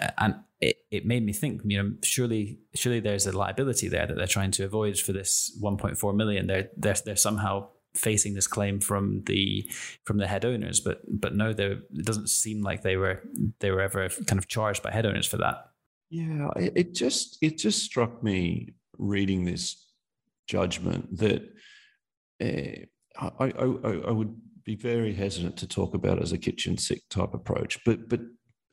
uh, 0.00 0.10
and 0.18 0.36
it, 0.60 0.76
it 0.92 1.06
made 1.06 1.24
me 1.24 1.32
think. 1.32 1.62
You 1.64 1.82
know, 1.82 1.92
surely 2.04 2.60
surely 2.74 3.00
there's 3.00 3.26
a 3.26 3.36
liability 3.36 3.88
there 3.88 4.06
that 4.06 4.16
they're 4.16 4.26
trying 4.28 4.52
to 4.52 4.64
avoid 4.64 4.96
for 4.98 5.12
this 5.12 5.58
1.4 5.60 6.14
million. 6.14 6.46
They're 6.46 6.70
they're 6.76 6.96
they're 7.04 7.16
somehow 7.16 7.68
facing 7.96 8.34
this 8.34 8.46
claim 8.46 8.80
from 8.80 9.22
the 9.26 9.70
from 10.04 10.18
the 10.18 10.26
head 10.26 10.44
owners, 10.44 10.80
but 10.80 11.00
but 11.08 11.34
no, 11.34 11.52
there 11.52 11.72
it 11.72 12.04
doesn't 12.04 12.28
seem 12.28 12.62
like 12.62 12.82
they 12.82 12.96
were 12.96 13.22
they 13.60 13.70
were 13.70 13.80
ever 13.80 14.08
kind 14.26 14.38
of 14.38 14.48
charged 14.48 14.82
by 14.82 14.90
head 14.90 15.06
owners 15.06 15.26
for 15.26 15.38
that. 15.38 15.66
Yeah, 16.10 16.50
it 16.56 16.94
just 16.94 17.38
it 17.42 17.58
just 17.58 17.82
struck 17.82 18.22
me 18.22 18.74
reading 18.98 19.44
this 19.44 19.86
judgment 20.46 21.16
that 21.18 21.42
uh, 22.40 22.84
I, 23.40 23.52
I 23.58 23.90
I 24.08 24.10
would 24.10 24.34
be 24.64 24.76
very 24.76 25.12
hesitant 25.12 25.56
to 25.58 25.68
talk 25.68 25.94
about 25.94 26.22
as 26.22 26.32
a 26.32 26.38
kitchen 26.38 26.78
sink 26.78 27.02
type 27.10 27.34
approach, 27.34 27.78
but 27.84 28.08
but 28.08 28.20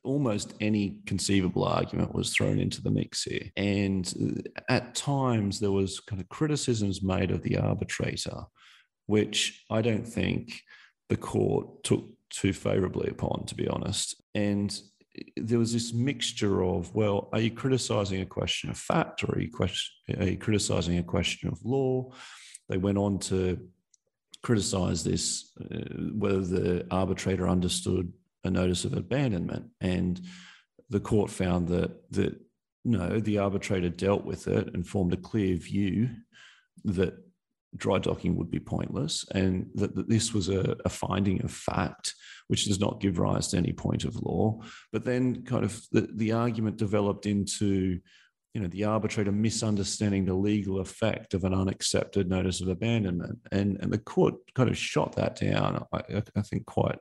almost 0.04 0.54
any 0.60 0.98
conceivable 1.06 1.64
argument 1.64 2.14
was 2.14 2.34
thrown 2.34 2.58
into 2.58 2.82
the 2.82 2.90
mix 2.90 3.22
here. 3.22 3.50
And 3.56 4.44
at 4.68 4.94
times 4.94 5.60
there 5.60 5.70
was 5.70 6.00
kind 6.00 6.20
of 6.20 6.28
criticisms 6.28 7.02
made 7.02 7.30
of 7.30 7.42
the 7.42 7.56
arbitrator 7.56 8.44
which 9.06 9.64
I 9.70 9.82
don't 9.82 10.06
think 10.06 10.60
the 11.08 11.16
court 11.16 11.84
took 11.84 12.04
too 12.30 12.52
favorably 12.52 13.08
upon, 13.08 13.44
to 13.46 13.54
be 13.54 13.68
honest. 13.68 14.22
And 14.34 14.76
there 15.36 15.58
was 15.58 15.72
this 15.72 15.92
mixture 15.92 16.64
of, 16.64 16.94
well, 16.94 17.28
are 17.32 17.40
you 17.40 17.50
criticizing 17.50 18.22
a 18.22 18.26
question 18.26 18.70
of 18.70 18.78
fact 18.78 19.22
or 19.24 19.34
are 19.34 19.40
you, 19.40 19.50
question, 19.50 20.18
are 20.18 20.28
you 20.28 20.38
criticizing 20.38 20.98
a 20.98 21.02
question 21.02 21.48
of 21.48 21.62
law? 21.64 22.12
They 22.68 22.78
went 22.78 22.98
on 22.98 23.18
to 23.20 23.60
criticize 24.42 25.04
this, 25.04 25.52
uh, 25.60 25.78
whether 26.14 26.40
the 26.40 26.86
arbitrator 26.90 27.48
understood 27.48 28.12
a 28.44 28.50
notice 28.50 28.84
of 28.84 28.94
abandonment. 28.94 29.66
And 29.80 30.20
the 30.90 31.00
court 31.00 31.30
found 31.30 31.68
that, 31.68 32.10
that 32.12 32.40
no, 32.84 33.20
the 33.20 33.38
arbitrator 33.38 33.88
dealt 33.88 34.24
with 34.24 34.48
it 34.48 34.74
and 34.74 34.86
formed 34.86 35.12
a 35.12 35.18
clear 35.18 35.56
view 35.56 36.10
that 36.84 37.14
dry 37.76 37.98
docking 37.98 38.36
would 38.36 38.50
be 38.50 38.60
pointless, 38.60 39.24
and 39.34 39.68
that, 39.74 39.94
that 39.94 40.08
this 40.08 40.34
was 40.34 40.48
a, 40.48 40.76
a, 40.84 40.88
finding 40.88 41.42
of 41.42 41.50
fact, 41.50 42.14
which 42.48 42.66
does 42.66 42.80
not 42.80 43.00
give 43.00 43.18
rise 43.18 43.48
to 43.48 43.56
any 43.56 43.72
point 43.72 44.04
of 44.04 44.22
law. 44.22 44.60
But 44.92 45.04
then, 45.04 45.42
kind 45.44 45.64
of, 45.64 45.80
the, 45.90 46.08
the 46.14 46.32
argument 46.32 46.76
developed 46.76 47.26
into, 47.26 47.98
you 48.52 48.60
know, 48.60 48.68
the 48.68 48.84
arbitrator 48.84 49.32
misunderstanding 49.32 50.24
the 50.24 50.34
legal 50.34 50.80
effect 50.80 51.34
of 51.34 51.44
an 51.44 51.54
unaccepted 51.54 52.28
notice 52.28 52.60
of 52.60 52.68
abandonment, 52.68 53.38
and 53.50 53.78
and 53.80 53.92
the 53.92 53.98
court 53.98 54.34
kind 54.54 54.68
of 54.68 54.76
shot 54.76 55.16
that 55.16 55.36
down. 55.36 55.86
I, 55.92 56.22
I 56.36 56.42
think 56.42 56.66
quite 56.66 56.98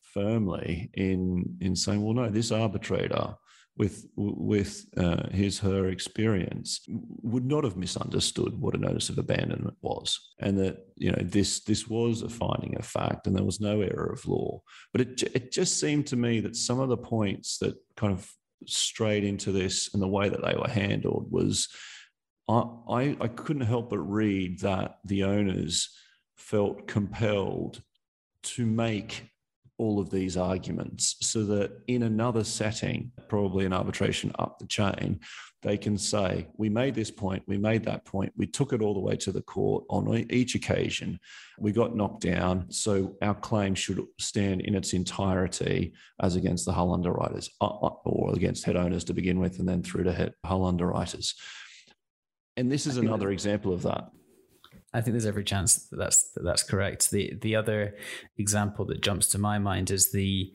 firmly 0.00 0.90
in 0.94 1.56
in 1.60 1.74
saying, 1.74 2.02
well, 2.02 2.14
no, 2.14 2.30
this 2.30 2.52
arbitrator 2.52 3.34
with 3.76 4.06
with 4.16 4.86
uh, 4.98 5.28
his 5.30 5.58
her 5.60 5.88
experience 5.88 6.80
would 6.88 7.46
not 7.46 7.64
have 7.64 7.76
misunderstood 7.76 8.60
what 8.60 8.74
a 8.74 8.78
notice 8.78 9.08
of 9.08 9.18
abandonment 9.18 9.76
was. 9.80 10.18
And 10.40 10.58
that 10.58 10.86
you 10.96 11.10
know 11.10 11.22
this 11.22 11.60
this 11.60 11.88
was 11.88 12.22
a 12.22 12.28
finding 12.28 12.76
of 12.76 12.84
fact 12.84 13.26
and 13.26 13.34
there 13.34 13.44
was 13.44 13.60
no 13.60 13.80
error 13.80 14.12
of 14.12 14.26
law. 14.26 14.60
But 14.92 15.00
it 15.00 15.22
it 15.34 15.52
just 15.52 15.80
seemed 15.80 16.06
to 16.08 16.16
me 16.16 16.40
that 16.40 16.56
some 16.56 16.80
of 16.80 16.90
the 16.90 16.98
points 16.98 17.58
that 17.58 17.76
kind 17.96 18.12
of 18.12 18.30
strayed 18.66 19.24
into 19.24 19.52
this 19.52 19.92
and 19.92 20.02
the 20.02 20.08
way 20.08 20.28
that 20.28 20.44
they 20.44 20.54
were 20.56 20.68
handled 20.68 21.30
was 21.30 21.68
I, 22.48 23.16
I 23.20 23.28
couldn't 23.28 23.62
help 23.62 23.90
but 23.90 23.98
read 24.00 24.60
that 24.60 24.98
the 25.04 25.24
owners 25.24 25.88
felt 26.36 26.86
compelled 26.86 27.82
to 28.42 28.66
make 28.66 29.31
all 29.82 29.98
of 29.98 30.10
these 30.10 30.36
arguments 30.36 31.16
so 31.20 31.44
that 31.44 31.72
in 31.88 32.04
another 32.04 32.44
setting, 32.44 33.10
probably 33.28 33.64
an 33.66 33.72
arbitration 33.72 34.30
up 34.38 34.56
the 34.60 34.66
chain, 34.66 35.18
they 35.62 35.76
can 35.76 35.98
say, 35.98 36.46
We 36.56 36.68
made 36.68 36.94
this 36.94 37.10
point, 37.10 37.42
we 37.48 37.58
made 37.58 37.84
that 37.86 38.04
point, 38.04 38.32
we 38.36 38.46
took 38.46 38.72
it 38.72 38.80
all 38.80 38.94
the 38.94 39.00
way 39.00 39.16
to 39.16 39.32
the 39.32 39.42
court 39.42 39.84
on 39.90 40.24
each 40.30 40.54
occasion, 40.54 41.18
we 41.58 41.72
got 41.72 41.96
knocked 41.96 42.22
down. 42.22 42.70
So 42.70 43.16
our 43.22 43.34
claim 43.34 43.74
should 43.74 44.00
stand 44.20 44.60
in 44.60 44.76
its 44.76 44.92
entirety 44.92 45.94
as 46.20 46.36
against 46.36 46.64
the 46.64 46.72
hull 46.72 46.94
underwriters 46.94 47.50
uh, 47.60 47.66
uh, 47.66 47.94
or 48.04 48.32
against 48.34 48.64
head 48.64 48.76
owners 48.76 49.02
to 49.04 49.14
begin 49.14 49.40
with, 49.40 49.58
and 49.58 49.68
then 49.68 49.82
through 49.82 50.04
to 50.04 50.32
hull 50.44 50.64
underwriters. 50.64 51.34
And 52.56 52.70
this 52.70 52.86
is 52.86 52.98
another 52.98 53.32
example 53.32 53.72
of 53.72 53.82
that. 53.82 54.10
I 54.94 55.00
think 55.00 55.12
there's 55.12 55.26
every 55.26 55.44
chance 55.44 55.88
that 55.88 55.96
that's 55.96 56.32
that 56.32 56.44
that's 56.44 56.62
correct. 56.62 57.10
The 57.10 57.34
the 57.40 57.56
other 57.56 57.96
example 58.36 58.84
that 58.86 59.02
jumps 59.02 59.28
to 59.28 59.38
my 59.38 59.58
mind 59.58 59.90
is 59.90 60.12
the 60.12 60.52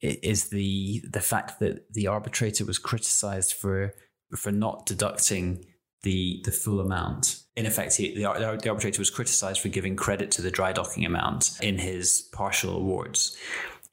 is 0.00 0.50
the 0.50 1.02
the 1.10 1.20
fact 1.20 1.60
that 1.60 1.92
the 1.92 2.06
arbitrator 2.06 2.64
was 2.64 2.78
criticized 2.78 3.54
for 3.54 3.94
for 4.36 4.52
not 4.52 4.86
deducting 4.86 5.64
the 6.02 6.42
the 6.44 6.52
full 6.52 6.80
amount. 6.80 7.40
In 7.56 7.66
effect, 7.66 7.96
he, 7.96 8.14
the, 8.14 8.22
the 8.60 8.68
arbitrator 8.68 9.00
was 9.00 9.10
criticized 9.10 9.60
for 9.60 9.68
giving 9.68 9.96
credit 9.96 10.30
to 10.32 10.42
the 10.42 10.50
dry 10.50 10.72
docking 10.72 11.04
amount 11.06 11.58
in 11.62 11.78
his 11.78 12.28
partial 12.32 12.76
awards, 12.76 13.36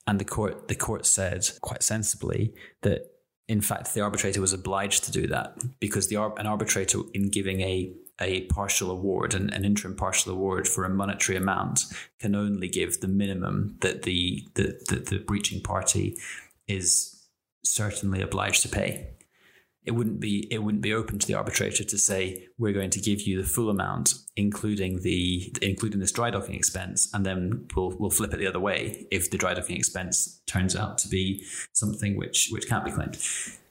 and 0.07 0.19
the 0.19 0.25
court 0.25 0.67
the 0.67 0.75
court 0.75 1.05
said 1.05 1.49
quite 1.61 1.83
sensibly 1.83 2.53
that 2.81 3.03
in 3.47 3.61
fact 3.61 3.93
the 3.93 4.01
arbitrator 4.01 4.41
was 4.41 4.53
obliged 4.53 5.03
to 5.05 5.11
do 5.11 5.27
that 5.27 5.57
because 5.79 6.07
the 6.09 6.21
an 6.21 6.47
arbitrator 6.47 6.99
in 7.13 7.29
giving 7.29 7.61
a 7.61 7.93
a 8.19 8.41
partial 8.45 8.91
award, 8.91 9.33
an, 9.33 9.49
an 9.51 9.65
interim 9.65 9.95
partial 9.95 10.31
award 10.31 10.67
for 10.67 10.83
a 10.83 10.89
monetary 10.89 11.37
amount, 11.37 11.81
can 12.19 12.35
only 12.35 12.67
give 12.67 12.99
the 12.99 13.07
minimum 13.07 13.77
that 13.81 14.03
the, 14.03 14.47
the, 14.55 14.79
the, 14.89 14.95
the 14.95 15.19
breaching 15.19 15.61
party 15.61 16.17
is 16.67 17.27
certainly 17.63 18.21
obliged 18.21 18.61
to 18.63 18.69
pay. 18.69 19.11
It 19.83 19.91
wouldn't 19.91 20.19
be 20.19 20.47
it 20.51 20.59
wouldn't 20.59 20.83
be 20.83 20.93
open 20.93 21.17
to 21.17 21.25
the 21.25 21.33
arbitrator 21.33 21.83
to 21.83 21.97
say 21.97 22.47
we're 22.59 22.71
going 22.71 22.91
to 22.91 22.99
give 22.99 23.21
you 23.21 23.41
the 23.41 23.47
full 23.47 23.67
amount 23.67 24.13
including 24.35 25.01
the 25.01 25.51
including 25.63 25.99
this 25.99 26.11
dry 26.11 26.29
docking 26.29 26.53
expense 26.53 27.09
and 27.15 27.25
then 27.25 27.65
we'll 27.75 27.95
we'll 27.97 28.11
flip 28.11 28.31
it 28.31 28.37
the 28.37 28.45
other 28.45 28.59
way 28.59 29.07
if 29.09 29.31
the 29.31 29.39
dry 29.39 29.55
docking 29.55 29.75
expense 29.75 30.39
turns 30.45 30.75
out 30.75 30.99
to 30.99 31.07
be 31.07 31.43
something 31.73 32.15
which 32.15 32.49
which 32.51 32.69
can't 32.69 32.85
be 32.85 32.91
claimed 32.91 33.17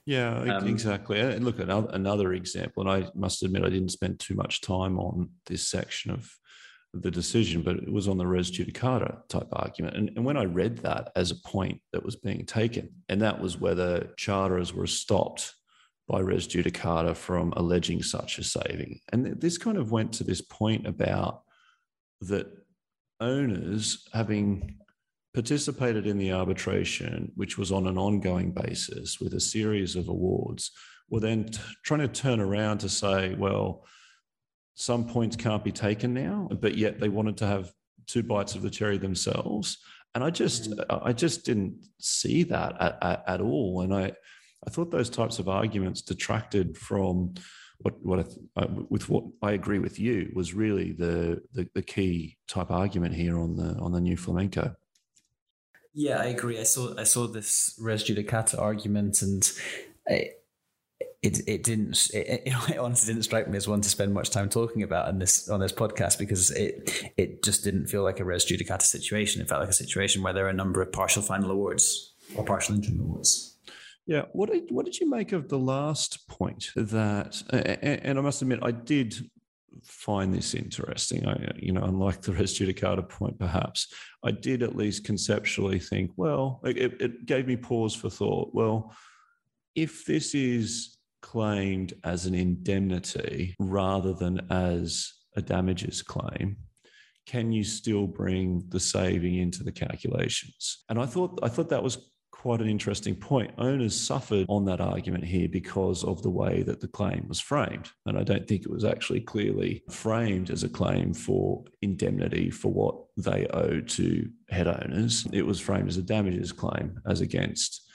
yeah 0.07 0.57
um, 0.57 0.67
exactly 0.67 1.21
and 1.21 1.45
look 1.45 1.59
another 1.59 1.89
another 1.93 2.33
example 2.33 2.89
and 2.89 3.05
I 3.05 3.11
must 3.15 3.43
admit 3.43 3.65
I 3.65 3.71
didn't 3.71 3.91
spend 3.91 4.19
too 4.19 4.35
much 4.35 4.61
time 4.61 4.99
on 4.99 5.31
this 5.47 5.69
section 5.69 6.11
of 6.11 6.31
the 6.93 7.11
decision, 7.11 7.63
but 7.63 7.77
it 7.77 7.93
was 7.93 8.09
on 8.09 8.19
the 8.19 8.27
res 8.27 8.51
judicata 8.51 9.27
type 9.29 9.49
argument. 9.53 9.97
And, 9.97 10.11
and 10.17 10.25
when 10.25 10.37
I 10.37 10.45
read 10.45 10.79
that 10.79 11.13
as 11.15 11.31
a 11.31 11.49
point 11.49 11.81
that 11.93 12.05
was 12.05 12.17
being 12.17 12.45
taken, 12.47 12.91
and 13.09 13.23
that 13.23 13.41
was 13.41 13.59
whether 13.59 14.13
charterers 14.17 14.75
were 14.75 14.87
stopped 14.87 15.55
by 16.09 16.21
res 16.21 16.49
judicata 16.49 17.15
from 17.15 17.53
alleging 17.57 18.03
such 18.03 18.39
a 18.39 18.45
saving. 18.45 19.01
And 19.13 19.41
this 19.41 19.59
kind 19.59 19.79
of 19.79 19.93
went 19.93 20.13
to 20.15 20.25
this 20.25 20.41
point 20.41 20.87
about 20.87 21.43
that 22.23 22.49
owners 23.21 24.09
having 24.13 24.80
participated 25.33 26.07
in 26.07 26.19
the 26.19 26.33
arbitration, 26.33 27.33
which 27.37 27.57
was 27.57 27.71
on 27.71 27.87
an 27.87 27.97
ongoing 27.97 28.51
basis 28.51 29.21
with 29.21 29.35
a 29.35 29.41
series 29.41 29.97
of 29.97 30.09
awards, 30.09 30.73
were 31.09 31.21
then 31.21 31.45
t- 31.45 31.61
trying 31.85 32.01
to 32.01 32.09
turn 32.09 32.41
around 32.41 32.79
to 32.79 32.89
say, 32.89 33.35
well, 33.35 33.85
some 34.75 35.07
points 35.07 35.37
can't 35.37 35.63
be 35.63 35.73
taken 35.73 36.15
now, 36.15 36.49
but 36.61 36.77
yet 36.77 36.99
they 36.99 37.09
wanted 37.09 37.37
to 37.37 37.47
have 37.47 37.73
two 38.07 38.23
bites 38.23 38.55
of 38.55 38.63
the 38.63 38.71
cherry 38.71 38.99
themselves. 38.99 39.79
And 40.15 40.25
I 40.25 40.31
just, 40.31 40.71
mm. 40.71 40.85
I 41.03 41.13
just 41.13 41.45
didn't 41.45 41.85
see 42.01 42.43
that 42.45 42.81
at, 42.81 42.99
at, 43.03 43.25
at 43.27 43.41
all. 43.41 43.83
And 43.83 43.95
I, 43.95 44.13
I 44.67 44.71
thought 44.71 44.91
those 44.91 45.11
types 45.11 45.39
of 45.39 45.49
arguments 45.49 46.03
detracted 46.03 46.77
from 46.77 47.35
what 47.79 47.95
what 48.05 48.29
I, 48.57 48.67
with 48.91 49.09
what 49.09 49.25
I 49.43 49.53
agree 49.53 49.79
with 49.79 49.99
you 49.99 50.31
was 50.35 50.53
really 50.53 50.93
the, 50.93 51.41
the, 51.53 51.67
the 51.75 51.83
key 51.83 52.37
type 52.47 52.71
argument 52.71 53.15
here 53.15 53.39
on 53.39 53.57
the 53.57 53.75
on 53.79 53.93
the 53.93 54.01
new 54.01 54.17
flamenco. 54.17 54.75
Yeah, 55.95 56.19
I 56.19 56.27
agree. 56.27 56.59
I 56.59 56.65
saw 56.65 56.95
I 56.99 57.05
saw 57.05 57.27
this 57.27 57.77
res 57.81 58.05
judicata 58.05 58.59
argument, 58.59 59.23
and 59.23 59.51
I, 60.09 60.31
it 61.23 61.41
it 61.49 61.63
didn't 61.63 62.11
it, 62.15 62.43
it, 62.47 62.79
honestly 62.79 63.13
didn't 63.13 63.25
strike 63.25 63.49
me 63.49 63.57
as 63.57 63.69
one 63.69 63.81
to 63.81 63.89
spend 63.89 64.15
much 64.15 64.31
time 64.31 64.49
talking 64.49 64.83
about 64.83 65.09
on 65.09 65.19
this 65.19 65.49
on 65.49 65.61
this 65.61 65.73
podcast 65.73 66.19
because 66.19 66.51
it 66.53 67.13
it 67.17 67.43
just 67.43 67.65
didn't 67.65 67.89
feel 67.89 68.03
like 68.03 68.21
a 68.21 68.25
res 68.25 68.45
judicata 68.45 68.83
situation. 68.83 69.43
It 69.43 69.49
felt 69.49 69.61
like 69.61 69.71
a 69.71 69.75
situation 69.75 70.23
where 70.23 70.33
there 70.33 70.47
are 70.47 70.51
a 70.51 70.55
number 70.55 70.81
of 70.81 70.93
partial 70.93 71.23
final 71.23 71.51
awards 71.51 72.15
or 72.37 72.45
partial 72.45 72.75
interim 72.77 73.01
awards. 73.01 73.57
Yeah. 74.07 74.25
What 74.33 74.51
did, 74.51 74.65
what 74.71 74.87
did 74.87 74.99
you 74.99 75.09
make 75.09 75.31
of 75.31 75.49
the 75.49 75.59
last 75.59 76.27
point 76.27 76.71
that, 76.75 77.43
and 77.53 78.19
I 78.19 78.23
must 78.23 78.43
admit, 78.43 78.59
I 78.61 78.73
did 78.73 79.31
find 79.85 80.33
this 80.33 80.55
interesting. 80.55 81.27
I, 81.27 81.53
you 81.57 81.73
know, 81.73 81.83
unlike 81.83 82.23
the 82.23 82.33
res 82.33 82.59
judicata 82.59 83.09
point, 83.09 83.39
perhaps 83.39 83.93
I 84.25 84.31
did 84.31 84.63
at 84.63 84.77
least 84.77 85.05
conceptually 85.05 85.79
think, 85.79 86.13
well, 86.17 86.61
it, 86.65 87.01
it 87.01 87.27
gave 87.27 87.47
me 87.47 87.57
pause 87.57 87.95
for 87.95 88.11
thought. 88.11 88.51
Well, 88.53 88.95
if 89.75 90.05
this 90.05 90.35
is 90.35 90.97
claimed 91.23 91.95
as 92.05 92.27
an 92.27 92.35
indemnity 92.35 93.55
rather 93.59 94.13
than 94.13 94.47
as 94.51 95.13
a 95.37 95.43
damages 95.43 96.03
claim, 96.03 96.57
can 97.27 97.53
you 97.53 97.63
still 97.63 98.07
bring 98.07 98.65
the 98.69 98.81
saving 98.81 99.37
into 99.37 99.63
the 99.63 99.73
calculations? 99.73 100.85
And 100.89 100.99
I 100.99 101.07
thought 101.07 101.39
I 101.43 101.49
thought 101.49 101.69
that 101.69 101.83
was 101.83 102.11
quite 102.41 102.63
an 102.63 102.71
interesting 102.71 103.15
point. 103.15 103.51
Owners 103.59 103.95
suffered 103.95 104.47
on 104.49 104.65
that 104.65 104.81
argument 104.81 105.25
here 105.25 105.47
because 105.47 106.03
of 106.05 106.23
the 106.23 106.31
way 106.31 106.63
that 106.63 106.81
the 106.81 106.89
claim 106.89 107.27
was 107.29 107.39
framed. 107.39 107.91
And 108.07 108.19
I 108.19 108.23
don't 108.23 108.49
think 108.49 108.63
it 108.63 108.71
was 108.71 108.83
actually 108.83 109.21
clearly 109.21 109.83
framed 109.91 110.49
as 110.49 110.65
a 110.65 110.69
claim 110.71 111.13
for 111.13 111.63
indemnity 111.83 112.51
for 112.51 112.73
what 112.73 112.97
they 113.19 113.47
owe 113.49 113.81
to 113.81 114.31
head 114.49 114.67
owners. 114.67 115.27
It 115.35 115.45
was 115.45 115.61
framed 115.61 115.91
as 115.91 115.99
a 115.99 116.03
damages 116.03 116.51
claim 116.51 116.99
as 117.07 117.21
against 117.21 117.87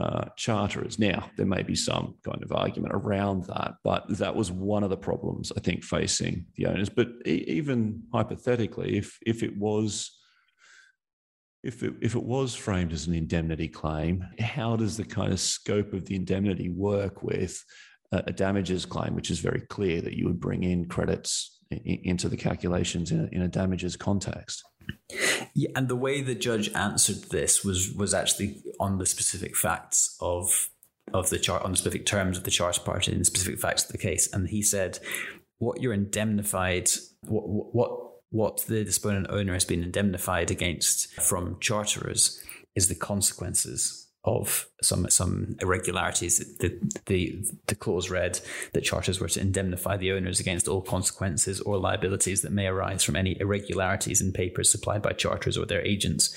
uh, 0.00 0.24
charterers. 0.36 0.98
Now, 0.98 1.30
there 1.36 1.46
may 1.46 1.62
be 1.62 1.76
some 1.76 2.16
kind 2.24 2.42
of 2.42 2.50
argument 2.50 2.94
around 2.94 3.44
that, 3.44 3.74
but 3.84 4.08
that 4.18 4.34
was 4.34 4.50
one 4.50 4.82
of 4.82 4.90
the 4.90 4.96
problems 4.96 5.52
I 5.56 5.60
think 5.60 5.84
facing 5.84 6.46
the 6.56 6.66
owners. 6.66 6.88
But 6.88 7.10
e- 7.24 7.44
even 7.46 8.02
hypothetically, 8.12 8.98
if 8.98 9.20
if 9.24 9.44
it 9.44 9.56
was 9.56 10.10
if 11.64 11.82
it, 11.82 11.94
if 12.00 12.14
it 12.14 12.22
was 12.22 12.54
framed 12.54 12.92
as 12.92 13.06
an 13.06 13.14
indemnity 13.14 13.68
claim, 13.68 14.24
how 14.38 14.76
does 14.76 14.96
the 14.96 15.04
kind 15.04 15.32
of 15.32 15.40
scope 15.40 15.92
of 15.94 16.04
the 16.04 16.14
indemnity 16.14 16.68
work 16.68 17.22
with 17.22 17.64
a, 18.12 18.32
damages 18.32 18.84
claim, 18.84 19.14
which 19.14 19.30
is 19.30 19.40
very 19.40 19.62
clear 19.62 20.00
that 20.02 20.14
you 20.14 20.26
would 20.26 20.38
bring 20.38 20.62
in 20.62 20.86
credits 20.86 21.58
in, 21.70 22.00
into 22.04 22.28
the 22.28 22.36
calculations 22.36 23.10
in 23.10 23.20
a, 23.20 23.28
in 23.32 23.42
a 23.42 23.48
damages 23.48 23.96
context? 23.96 24.62
Yeah, 25.54 25.70
and 25.74 25.88
the 25.88 25.96
way 25.96 26.20
the 26.20 26.34
judge 26.34 26.70
answered 26.74 27.30
this 27.30 27.64
was 27.64 27.92
was 27.92 28.12
actually 28.12 28.62
on 28.78 28.98
the 28.98 29.06
specific 29.06 29.56
facts 29.56 30.16
of 30.20 30.68
of 31.14 31.30
the 31.30 31.38
chart 31.38 31.62
on 31.62 31.70
the 31.70 31.76
specific 31.76 32.04
terms 32.04 32.36
of 32.36 32.44
the 32.44 32.50
charge 32.50 32.84
party 32.84 33.12
and 33.12 33.20
the 33.22 33.24
specific 33.24 33.58
facts 33.58 33.84
of 33.84 33.92
the 33.92 33.98
case, 33.98 34.30
and 34.32 34.48
he 34.48 34.60
said, 34.60 34.98
"What 35.58 35.80
you're 35.80 35.94
indemnified, 35.94 36.90
what 37.22 37.44
what 37.48 38.13
what 38.34 38.64
the 38.66 38.82
disponent 38.82 39.28
owner 39.30 39.52
has 39.52 39.64
been 39.64 39.84
indemnified 39.84 40.50
against 40.50 41.14
from 41.22 41.56
charterers 41.60 42.42
is 42.74 42.88
the 42.88 42.94
consequences 42.96 44.08
of 44.24 44.68
some 44.82 45.08
some 45.08 45.54
irregularities. 45.60 46.38
The, 46.58 46.80
the 47.06 47.46
the 47.68 47.76
clause 47.76 48.10
read 48.10 48.40
that 48.72 48.82
charters 48.82 49.20
were 49.20 49.28
to 49.28 49.40
indemnify 49.40 49.98
the 49.98 50.10
owners 50.10 50.40
against 50.40 50.66
all 50.66 50.82
consequences 50.82 51.60
or 51.60 51.78
liabilities 51.78 52.42
that 52.42 52.50
may 52.50 52.66
arise 52.66 53.04
from 53.04 53.14
any 53.14 53.38
irregularities 53.38 54.20
in 54.20 54.32
papers 54.32 54.68
supplied 54.68 55.02
by 55.02 55.12
charters 55.12 55.56
or 55.56 55.64
their 55.64 55.86
agents. 55.86 56.36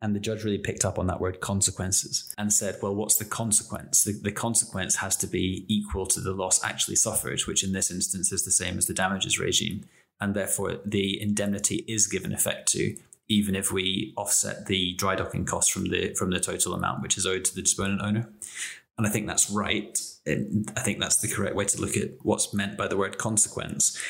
And 0.00 0.14
the 0.14 0.20
judge 0.20 0.42
really 0.42 0.58
picked 0.58 0.86
up 0.86 0.98
on 0.98 1.06
that 1.08 1.20
word 1.20 1.40
consequences 1.40 2.32
and 2.38 2.52
said, 2.52 2.76
well, 2.82 2.94
what's 2.94 3.16
the 3.16 3.24
consequence? 3.24 4.04
The, 4.04 4.12
the 4.12 4.32
consequence 4.32 4.96
has 4.96 5.16
to 5.16 5.26
be 5.26 5.64
equal 5.68 6.06
to 6.06 6.20
the 6.20 6.32
loss 6.32 6.62
actually 6.62 6.96
suffered, 6.96 7.40
which 7.42 7.64
in 7.64 7.72
this 7.72 7.90
instance 7.90 8.30
is 8.30 8.44
the 8.44 8.50
same 8.50 8.78
as 8.78 8.86
the 8.86 8.94
damages 8.94 9.38
regime 9.38 9.84
and 10.20 10.34
therefore 10.34 10.80
the 10.84 11.20
indemnity 11.20 11.84
is 11.88 12.06
given 12.06 12.32
effect 12.32 12.70
to, 12.72 12.96
even 13.28 13.54
if 13.54 13.72
we 13.72 14.14
offset 14.16 14.66
the 14.66 14.94
dry 14.94 15.14
docking 15.14 15.44
cost 15.44 15.72
from 15.72 15.84
the 15.84 16.14
from 16.14 16.30
the 16.30 16.40
total 16.40 16.74
amount 16.74 17.02
which 17.02 17.18
is 17.18 17.26
owed 17.26 17.44
to 17.44 17.54
the 17.54 17.62
disponent 17.62 18.00
owner. 18.02 18.28
And 18.98 19.06
I 19.06 19.10
think 19.10 19.26
that's 19.26 19.50
right. 19.50 19.98
I 20.26 20.80
think 20.80 21.00
that's 21.00 21.20
the 21.20 21.28
correct 21.28 21.54
way 21.54 21.66
to 21.66 21.80
look 21.80 21.96
at 21.96 22.10
what's 22.22 22.54
meant 22.54 22.78
by 22.78 22.88
the 22.88 22.96
word 22.96 23.18
consequence. 23.18 24.00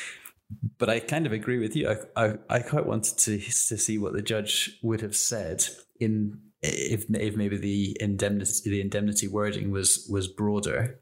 But 0.79 0.89
I 0.89 1.01
kind 1.01 1.27
of 1.27 1.33
agree 1.33 1.59
with 1.59 1.75
you. 1.75 1.89
I, 1.89 2.25
I, 2.25 2.39
I 2.49 2.59
quite 2.61 2.87
wanted 2.87 3.19
to 3.19 3.39
to 3.39 3.77
see 3.77 3.99
what 3.99 4.13
the 4.13 4.23
judge 4.23 4.79
would 4.83 5.01
have 5.01 5.17
said 5.17 5.65
in 5.99 6.41
if 6.63 7.07
if 7.11 7.37
maybe 7.37 7.57
the 7.57 7.97
indemnity 8.01 8.71
the 8.71 8.81
indemnity 8.81 9.29
wording 9.29 9.71
was 9.71 10.07
was 10.11 10.29
broader 10.29 11.01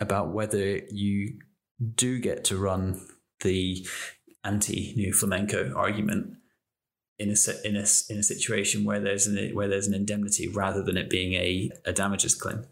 about 0.00 0.32
whether 0.32 0.80
you 0.90 1.38
do 1.94 2.18
get 2.18 2.44
to 2.44 2.56
run 2.56 3.00
the 3.42 3.86
anti 4.46 4.94
new 4.96 5.12
flamenco 5.12 5.72
argument 5.74 6.36
in 7.18 7.30
a 7.30 7.66
in 7.66 7.76
a 7.76 7.84
in 8.10 8.18
a 8.18 8.22
situation 8.22 8.84
where 8.84 9.00
there's 9.00 9.26
an 9.26 9.54
where 9.54 9.68
there's 9.68 9.86
an 9.86 9.94
indemnity 9.94 10.48
rather 10.48 10.82
than 10.82 10.96
it 10.96 11.10
being 11.10 11.34
a, 11.34 11.70
a 11.84 11.92
damages 11.92 12.34
claim. 12.34 12.64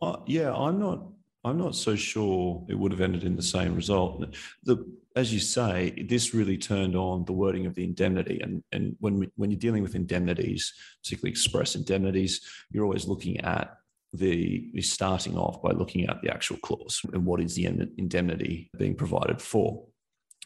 Uh, 0.00 0.16
yeah, 0.26 0.54
I'm 0.54 0.78
not 0.78 1.06
I'm 1.44 1.58
not 1.58 1.74
so 1.74 1.96
sure 1.96 2.64
it 2.68 2.78
would 2.78 2.92
have 2.92 3.00
ended 3.00 3.24
in 3.24 3.36
the 3.36 3.42
same 3.42 3.74
result. 3.74 4.24
The 4.64 4.84
as 5.14 5.32
you 5.32 5.40
say, 5.40 6.06
this 6.08 6.32
really 6.32 6.56
turned 6.56 6.96
on 6.96 7.26
the 7.26 7.34
wording 7.34 7.66
of 7.66 7.74
the 7.74 7.84
indemnity, 7.84 8.40
and 8.42 8.62
and 8.72 8.96
when 9.00 9.18
we, 9.18 9.30
when 9.36 9.50
you're 9.50 9.60
dealing 9.60 9.82
with 9.82 9.94
indemnities, 9.94 10.72
particularly 11.02 11.32
express 11.32 11.74
indemnities, 11.74 12.40
you're 12.70 12.84
always 12.84 13.06
looking 13.06 13.40
at 13.40 13.76
the 14.12 14.70
starting 14.80 15.38
off 15.38 15.62
by 15.62 15.70
looking 15.70 16.06
at 16.06 16.20
the 16.20 16.30
actual 16.30 16.58
clause 16.58 17.00
and 17.14 17.24
what 17.24 17.40
is 17.40 17.54
the 17.54 17.64
indemnity 17.96 18.70
being 18.76 18.94
provided 18.94 19.40
for. 19.40 19.86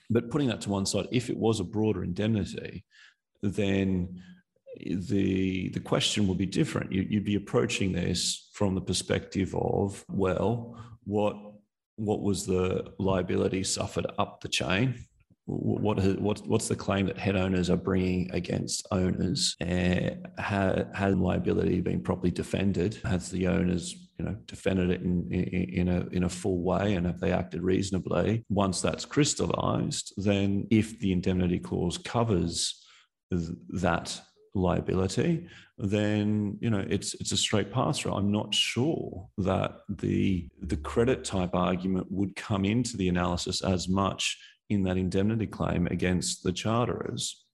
But 0.09 0.31
putting 0.31 0.49
that 0.49 0.61
to 0.62 0.71
one 0.71 0.87
side, 0.87 1.09
if 1.11 1.31
it 1.31 1.37
was 1.37 1.61
a 1.61 1.64
broader 1.64 2.05
indemnity, 2.05 2.85
then 3.42 4.23
the 4.85 5.71
the 5.71 5.81
question 5.81 6.29
would 6.29 6.38
be 6.38 6.47
different. 6.47 6.92
You, 6.92 7.07
would 7.12 7.25
be 7.25 7.37
approaching 7.37 7.92
this 7.92 8.51
from 8.53 8.75
the 8.75 8.81
perspective 8.81 9.55
of, 9.55 10.05
well, 10.09 10.79
what 11.05 11.37
what 11.97 12.23
was 12.23 12.47
the 12.47 12.92
liability 12.99 13.64
suffered 13.64 14.07
up 14.19 14.40
the 14.40 14.49
chain? 14.49 15.07
What, 15.46 16.04
what 16.20 16.46
what's 16.46 16.68
the 16.68 16.76
claim 16.76 17.06
that 17.06 17.18
head 17.18 17.37
owners 17.37 17.70
are 17.70 17.76
bringing 17.76 18.30
against 18.32 18.87
owners? 18.90 19.54
Eh, 19.61 20.11
and 20.38 20.87
has 20.94 21.14
liability 21.14 21.80
been 21.80 22.02
properly 22.02 22.32
defended? 22.32 22.98
Has 23.04 23.30
the 23.30 23.46
owners 23.46 24.09
you 24.18 24.24
know 24.24 24.37
defended 24.46 24.90
it 24.90 25.02
in, 25.02 25.30
in, 25.30 25.64
in, 25.80 25.88
a 25.88 26.06
in 26.09 26.24
a 26.24 26.28
full 26.28 26.62
way 26.62 26.94
and 26.94 27.06
have 27.06 27.20
they 27.20 27.32
acted 27.32 27.62
reasonably 27.62 28.42
once 28.48 28.80
that's 28.80 29.04
crystallized 29.04 30.14
then 30.16 30.66
if 30.70 30.98
the 31.00 31.12
indemnity 31.12 31.59
clause 31.59 31.98
covers 31.98 32.87
that 33.30 34.20
liability, 34.56 35.46
then 35.78 36.56
you 36.61 36.70
know 36.70 36.85
it's 36.88 37.14
it's 37.14 37.32
a 37.32 37.37
straight 37.37 37.72
pass 37.72 37.98
through. 37.98 38.14
I'm 38.14 38.32
not 38.32 38.54
sure 38.54 39.28
that 39.38 39.78
the 39.88 40.48
the 40.62 40.76
credit 40.78 41.24
type 41.24 41.54
argument 41.54 42.06
would 42.11 42.35
come 42.35 42.64
into 42.64 42.96
the 42.96 43.09
analysis 43.09 43.62
as 43.62 43.88
much 43.88 44.38
in 44.68 44.83
that 44.85 44.96
indemnity 44.96 45.46
claim 45.46 45.87
against 45.87 46.42
the 46.42 46.52
charterers. 46.52 47.44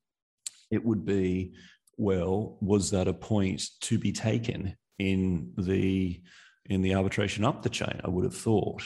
It 0.71 0.85
would 0.85 1.05
be, 1.05 1.53
well, 1.97 2.57
was 2.61 2.91
that 2.91 3.09
a 3.09 3.13
point 3.13 3.63
to 3.83 3.99
be 3.99 4.13
taken 4.13 4.77
in 4.99 5.53
the 5.59 6.21
in 6.67 6.81
the 6.81 6.95
arbitration 6.95 7.45
up 7.45 7.63
the 7.63 7.69
chain? 7.69 8.01
I 8.05 8.09
would 8.09 8.25
have 8.25 8.37
thought. 8.37 8.83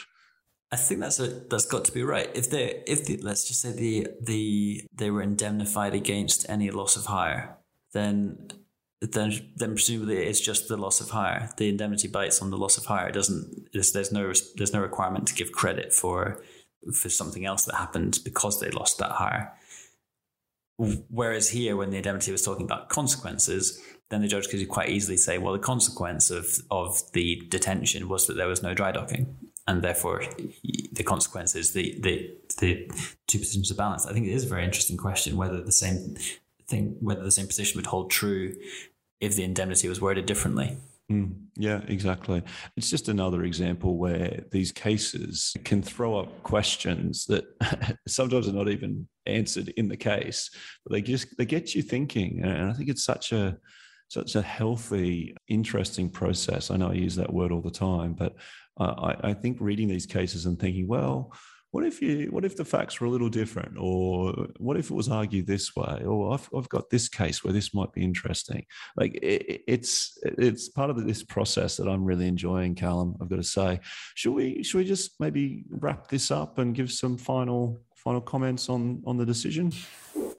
I 0.72 0.76
think 0.76 1.00
that's 1.00 1.20
a 1.20 1.28
that's 1.48 1.66
got 1.66 1.84
to 1.84 1.92
be 1.92 2.02
right. 2.02 2.28
If 2.34 2.50
they 2.50 2.82
if 2.86 3.06
the, 3.06 3.18
let's 3.18 3.46
just 3.46 3.60
say 3.60 3.72
the 3.72 4.08
the 4.20 4.84
they 4.92 5.10
were 5.10 5.22
indemnified 5.22 5.94
against 5.94 6.48
any 6.48 6.70
loss 6.70 6.96
of 6.96 7.06
hire, 7.06 7.56
then 7.92 8.48
then 9.00 9.32
then 9.54 9.74
presumably 9.74 10.16
it's 10.16 10.40
just 10.40 10.66
the 10.66 10.76
loss 10.76 11.00
of 11.00 11.10
hire. 11.10 11.50
The 11.56 11.68
indemnity 11.68 12.08
bites 12.08 12.42
on 12.42 12.50
the 12.50 12.58
loss 12.58 12.76
of 12.76 12.86
hire. 12.86 13.08
It 13.08 13.14
doesn't 13.14 13.68
there's, 13.72 13.92
there's 13.92 14.10
no 14.10 14.32
there's 14.56 14.72
no 14.72 14.80
requirement 14.80 15.28
to 15.28 15.34
give 15.34 15.52
credit 15.52 15.92
for 15.92 16.42
for 16.92 17.08
something 17.08 17.44
else 17.44 17.64
that 17.64 17.74
happened 17.74 18.18
because 18.24 18.60
they 18.60 18.70
lost 18.70 18.98
that 18.98 19.12
hire. 19.12 19.52
Whereas 21.08 21.50
here, 21.50 21.74
when 21.76 21.90
the 21.90 21.96
indemnity 21.96 22.32
was 22.32 22.42
talking 22.42 22.66
about 22.66 22.90
consequences, 22.90 23.80
then 24.10 24.20
the 24.20 24.28
judge 24.28 24.48
could 24.48 24.68
quite 24.68 24.90
easily 24.90 25.16
say, 25.16 25.38
well, 25.38 25.52
the 25.52 25.58
consequence 25.58 26.30
of 26.30 26.58
of 26.70 27.00
the 27.12 27.42
detention 27.48 28.08
was 28.08 28.26
that 28.26 28.36
there 28.36 28.48
was 28.48 28.62
no 28.62 28.74
dry 28.74 28.92
docking, 28.92 29.36
and 29.66 29.82
therefore 29.82 30.22
the 30.92 31.02
consequences 31.02 31.72
the 31.72 31.98
the 32.00 32.30
the 32.58 32.90
two 33.26 33.38
positions 33.38 33.70
of 33.70 33.76
balance. 33.76 34.06
I 34.06 34.12
think 34.12 34.26
it 34.26 34.32
is 34.32 34.44
a 34.44 34.48
very 34.48 34.64
interesting 34.64 34.96
question 34.96 35.36
whether 35.36 35.62
the 35.62 35.72
same 35.72 36.16
thing 36.68 36.96
whether 37.00 37.22
the 37.22 37.30
same 37.30 37.46
position 37.46 37.78
would 37.78 37.86
hold 37.86 38.10
true 38.10 38.54
if 39.20 39.34
the 39.34 39.44
indemnity 39.44 39.88
was 39.88 40.00
worded 40.00 40.26
differently. 40.26 40.76
Mm, 41.10 41.34
yeah, 41.56 41.82
exactly. 41.86 42.42
It's 42.76 42.90
just 42.90 43.08
another 43.08 43.44
example 43.44 43.96
where 43.96 44.44
these 44.50 44.72
cases 44.72 45.54
can 45.64 45.80
throw 45.80 46.18
up 46.18 46.42
questions 46.42 47.26
that 47.26 47.44
sometimes 48.08 48.48
are 48.48 48.52
not 48.52 48.68
even 48.68 49.06
answered 49.24 49.68
in 49.76 49.88
the 49.88 49.96
case, 49.96 50.50
but 50.84 50.92
they 50.92 51.02
just 51.02 51.36
they 51.38 51.44
get 51.44 51.74
you 51.74 51.82
thinking. 51.82 52.42
And 52.42 52.70
I 52.70 52.72
think 52.72 52.88
it's 52.88 53.04
such 53.04 53.32
a 53.32 53.56
such 54.08 54.34
a 54.34 54.42
healthy, 54.42 55.36
interesting 55.48 56.10
process. 56.10 56.70
I 56.70 56.76
know 56.76 56.90
I 56.90 56.94
use 56.94 57.16
that 57.16 57.32
word 57.32 57.52
all 57.52 57.62
the 57.62 57.70
time, 57.70 58.14
but 58.14 58.34
I, 58.78 59.16
I 59.22 59.34
think 59.34 59.58
reading 59.60 59.88
these 59.88 60.06
cases 60.06 60.46
and 60.46 60.58
thinking, 60.58 60.86
well, 60.86 61.32
what 61.76 61.84
if 61.84 62.00
you 62.00 62.28
what 62.30 62.46
if 62.46 62.56
the 62.56 62.64
facts 62.64 62.98
were 62.98 63.06
a 63.06 63.10
little 63.10 63.28
different? 63.28 63.76
Or 63.78 64.32
what 64.56 64.78
if 64.78 64.90
it 64.90 64.94
was 64.94 65.10
argued 65.10 65.46
this 65.46 65.76
way? 65.76 66.04
Or 66.06 66.32
I've, 66.32 66.48
I've 66.56 66.70
got 66.70 66.88
this 66.88 67.06
case 67.06 67.44
where 67.44 67.52
this 67.52 67.74
might 67.74 67.92
be 67.92 68.02
interesting. 68.02 68.64
Like 68.96 69.16
it, 69.16 69.62
it's 69.66 70.16
it's 70.24 70.70
part 70.70 70.88
of 70.88 71.06
this 71.06 71.22
process 71.22 71.76
that 71.76 71.86
i'm 71.86 72.02
really 72.02 72.26
enjoying 72.26 72.74
callum 72.74 73.14
i've 73.20 73.28
got 73.28 73.36
to 73.36 73.42
say. 73.42 73.80
Should 74.14 74.32
we 74.32 74.62
should 74.62 74.78
we 74.78 74.84
just 74.86 75.20
maybe 75.20 75.64
wrap 75.68 76.08
this 76.08 76.30
up 76.30 76.56
and 76.56 76.74
give 76.74 76.90
some 76.90 77.18
final 77.18 77.78
final 77.94 78.22
comments 78.22 78.70
on 78.70 79.02
on 79.06 79.18
the 79.18 79.26
decision? 79.26 79.70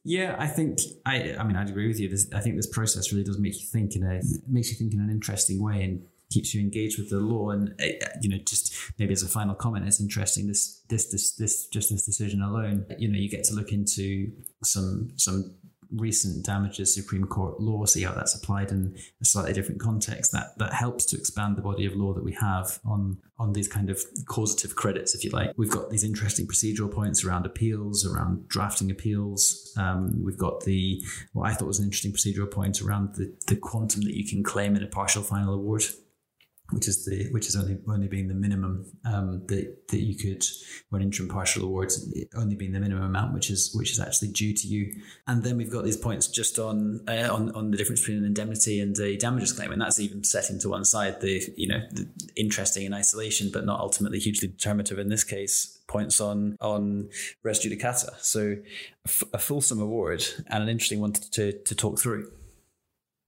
Yeah, 0.04 0.36
I 0.40 0.48
think 0.48 0.80
I. 1.06 1.36
I 1.38 1.44
mean, 1.44 1.56
I'd 1.56 1.70
agree 1.70 1.88
with 1.88 2.00
you. 2.00 2.10
This, 2.10 2.28
I 2.34 2.40
think 2.40 2.56
this 2.56 2.72
process 2.78 3.12
really 3.12 3.26
does 3.26 3.38
make 3.38 3.60
you 3.62 3.68
think 3.68 3.96
in 3.96 4.04
a 4.04 4.22
makes 4.48 4.72
you 4.72 4.76
think 4.76 4.94
in 4.94 5.02
an 5.02 5.12
interesting 5.12 5.62
way, 5.62 5.84
and 5.84 6.02
keeps 6.32 6.54
you 6.54 6.62
engaged 6.62 7.00
with 7.00 7.10
the 7.10 7.20
law. 7.20 7.52
And 7.52 7.74
uh, 7.82 8.08
you 8.22 8.30
know, 8.30 8.38
just 8.38 8.76
maybe 8.98 9.14
as 9.14 9.24
a 9.24 9.28
final 9.28 9.56
comment, 9.56 9.88
it's 9.88 10.02
interesting 10.02 10.48
this 10.48 10.84
this 10.90 11.10
this 11.10 11.34
this 11.34 11.68
just 11.68 11.90
this 11.90 12.06
decision 12.06 12.42
alone. 12.42 12.86
You 12.98 13.08
know, 13.08 13.18
you 13.18 13.30
get 13.30 13.44
to 13.46 13.54
look 13.54 13.72
into 13.72 14.32
some 14.64 15.12
some 15.16 15.56
recent 15.92 16.46
damages 16.46 16.94
Supreme 16.94 17.26
Court 17.26 17.60
law, 17.60 17.86
see 17.86 18.04
how 18.04 18.14
that's 18.14 18.36
applied 18.36 18.72
in 18.72 18.96
a 19.22 19.26
slightly 19.26 19.54
different 19.54 19.80
context. 19.80 20.32
That 20.32 20.58
that 20.58 20.74
helps 20.74 21.06
to 21.06 21.18
expand 21.18 21.56
the 21.56 21.62
body 21.62 21.86
of 21.86 21.96
law 21.96 22.14
that 22.14 22.24
we 22.24 22.34
have 22.34 22.80
on 22.86 23.18
on 23.40 23.54
these 23.54 23.68
kind 23.68 23.90
of 23.90 24.02
causative 24.28 24.76
credits, 24.76 25.14
if 25.16 25.24
you 25.24 25.30
like. 25.30 25.52
We've 25.58 25.70
got 25.70 25.90
these 25.90 26.04
interesting 26.04 26.48
procedural 26.48 26.92
points 26.92 27.24
around 27.24 27.46
appeals, 27.46 28.06
around 28.06 28.48
drafting 28.48 28.92
appeals. 28.92 29.74
Um, 29.78 30.24
we've 30.24 30.38
got 30.38 30.64
the 30.64 31.04
what 31.34 31.50
I 31.50 31.54
thought 31.54 31.68
was 31.68 31.80
an 31.80 31.86
interesting 31.86 32.14
procedural 32.14 32.50
point 32.50 32.82
around 32.82 33.16
the 33.16 33.34
the 33.48 33.56
quantum 33.56 34.02
that 34.02 34.16
you 34.16 34.28
can 34.28 34.44
claim 34.44 34.76
in 34.76 34.84
a 34.84 34.88
partial 34.88 35.24
final 35.24 35.54
award 35.54 35.84
which 36.72 36.88
is 36.88 37.06
the 37.06 37.30
which 37.32 37.48
is 37.48 37.56
only 37.56 37.78
only 37.88 38.08
being 38.08 38.28
the 38.28 38.34
minimum 38.34 38.86
um, 39.06 39.42
that 39.48 39.88
that 39.88 40.02
you 40.02 40.16
could 40.16 40.44
when 40.90 41.02
interim 41.02 41.30
partial 41.30 41.64
awards 41.64 42.14
only 42.36 42.56
being 42.56 42.74
the 42.74 42.80
minimum 42.80 43.04
amount 43.04 43.34
which 43.34 43.50
is 43.50 43.74
which 43.74 43.92
is 43.92 44.00
actually 44.00 44.30
due 44.30 44.54
to 44.54 44.68
you. 44.68 44.94
And 45.28 45.44
then 45.44 45.58
we've 45.58 45.72
got 45.72 45.86
these 45.86 45.98
points 45.98 46.28
just 46.28 46.60
on 46.60 47.02
uh, 47.08 47.30
on 47.32 47.52
on 47.52 47.72
the 47.72 47.78
difference 47.78 48.02
between 48.02 48.18
an 48.18 48.26
indemnity 48.26 48.80
and 48.80 48.98
a 49.00 49.16
damages 49.18 49.54
claim 49.54 49.72
and 49.72 49.82
that's 49.82 50.00
even 50.00 50.24
setting 50.24 50.60
to 50.60 50.70
one 50.70 50.86
side 50.86 51.22
the 51.22 51.42
you 51.56 51.68
know 51.68 51.80
the 51.92 52.08
interesting 52.36 52.86
in 52.86 52.94
isolation 52.94 53.50
but 53.52 53.66
not 53.66 53.80
ultimately 53.80 54.20
hugely 54.20 54.48
determinative 54.48 55.00
in 55.00 55.10
this 55.10 55.24
case 55.24 55.80
points 55.88 56.20
on 56.20 56.58
on 56.60 57.10
res 57.44 57.60
judicata. 57.60 58.14
So 58.20 58.58
a 59.34 59.38
fulsome 59.40 59.82
award 59.82 60.26
and 60.48 60.64
an 60.64 60.70
interesting 60.70 61.00
one 61.00 61.14
to, 61.14 61.32
to, 61.32 61.52
to 61.64 61.76
talk 61.76 62.00
through 62.00 62.30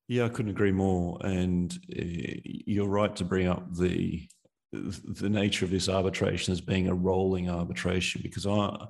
yeah, 0.09 0.25
I 0.25 0.29
couldn't 0.29 0.51
agree 0.51 0.71
more. 0.71 1.19
And 1.23 1.71
uh, 1.95 2.03
you're 2.43 2.87
right 2.87 3.15
to 3.15 3.23
bring 3.23 3.47
up 3.47 3.73
the 3.75 4.27
the 4.71 5.29
nature 5.29 5.65
of 5.65 5.71
this 5.71 5.89
arbitration 5.89 6.51
as 6.51 6.61
being 6.61 6.87
a 6.87 6.93
rolling 6.93 7.49
arbitration 7.49 8.21
because 8.21 8.45
I, 8.45 8.85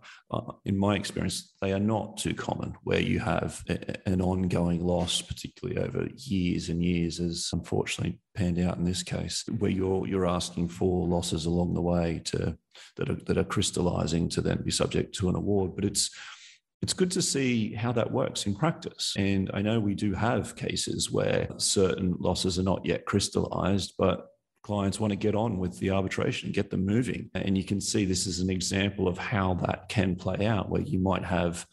in 0.65 0.77
my 0.77 0.97
experience, 0.97 1.53
they 1.61 1.71
are 1.71 1.79
not 1.79 2.17
too 2.17 2.33
common 2.33 2.75
where 2.83 2.99
you 2.99 3.19
have 3.19 3.63
an 4.05 4.21
ongoing 4.21 4.85
loss, 4.85 5.21
particularly 5.21 5.79
over 5.81 6.09
years 6.17 6.67
and 6.67 6.83
years, 6.83 7.21
as 7.21 7.49
unfortunately 7.53 8.19
panned 8.35 8.59
out 8.59 8.77
in 8.77 8.83
this 8.83 9.03
case, 9.03 9.45
where 9.59 9.71
you're 9.71 10.05
you're 10.05 10.27
asking 10.27 10.67
for 10.67 11.07
losses 11.07 11.45
along 11.45 11.73
the 11.73 11.81
way 11.81 12.21
to 12.25 12.57
that 12.97 13.09
are 13.09 13.15
that 13.15 13.37
are 13.37 13.45
crystallizing 13.45 14.27
to 14.29 14.41
then 14.41 14.61
be 14.61 14.71
subject 14.71 15.15
to 15.15 15.29
an 15.29 15.35
award. 15.35 15.75
But 15.75 15.85
it's 15.85 16.11
it's 16.81 16.93
good 16.93 17.11
to 17.11 17.21
see 17.21 17.73
how 17.73 17.91
that 17.91 18.11
works 18.11 18.45
in 18.45 18.55
practice. 18.55 19.13
And 19.17 19.51
I 19.53 19.61
know 19.61 19.79
we 19.79 19.95
do 19.95 20.13
have 20.13 20.55
cases 20.55 21.11
where 21.11 21.49
certain 21.57 22.15
losses 22.19 22.57
are 22.57 22.63
not 22.63 22.85
yet 22.85 23.05
crystallized, 23.05 23.95
but 23.97 24.27
clients 24.63 24.99
want 24.99 25.11
to 25.11 25.17
get 25.17 25.35
on 25.35 25.57
with 25.57 25.77
the 25.79 25.89
arbitration 25.89 26.51
get 26.51 26.69
them 26.69 26.85
moving. 26.85 27.29
And 27.33 27.57
you 27.57 27.63
can 27.63 27.81
see 27.81 28.05
this 28.05 28.27
is 28.27 28.39
an 28.39 28.49
example 28.49 29.07
of 29.07 29.17
how 29.17 29.55
that 29.55 29.89
can 29.89 30.15
play 30.15 30.45
out, 30.45 30.69
where 30.69 30.81
you 30.81 30.99
might 30.99 31.25
have 31.25 31.65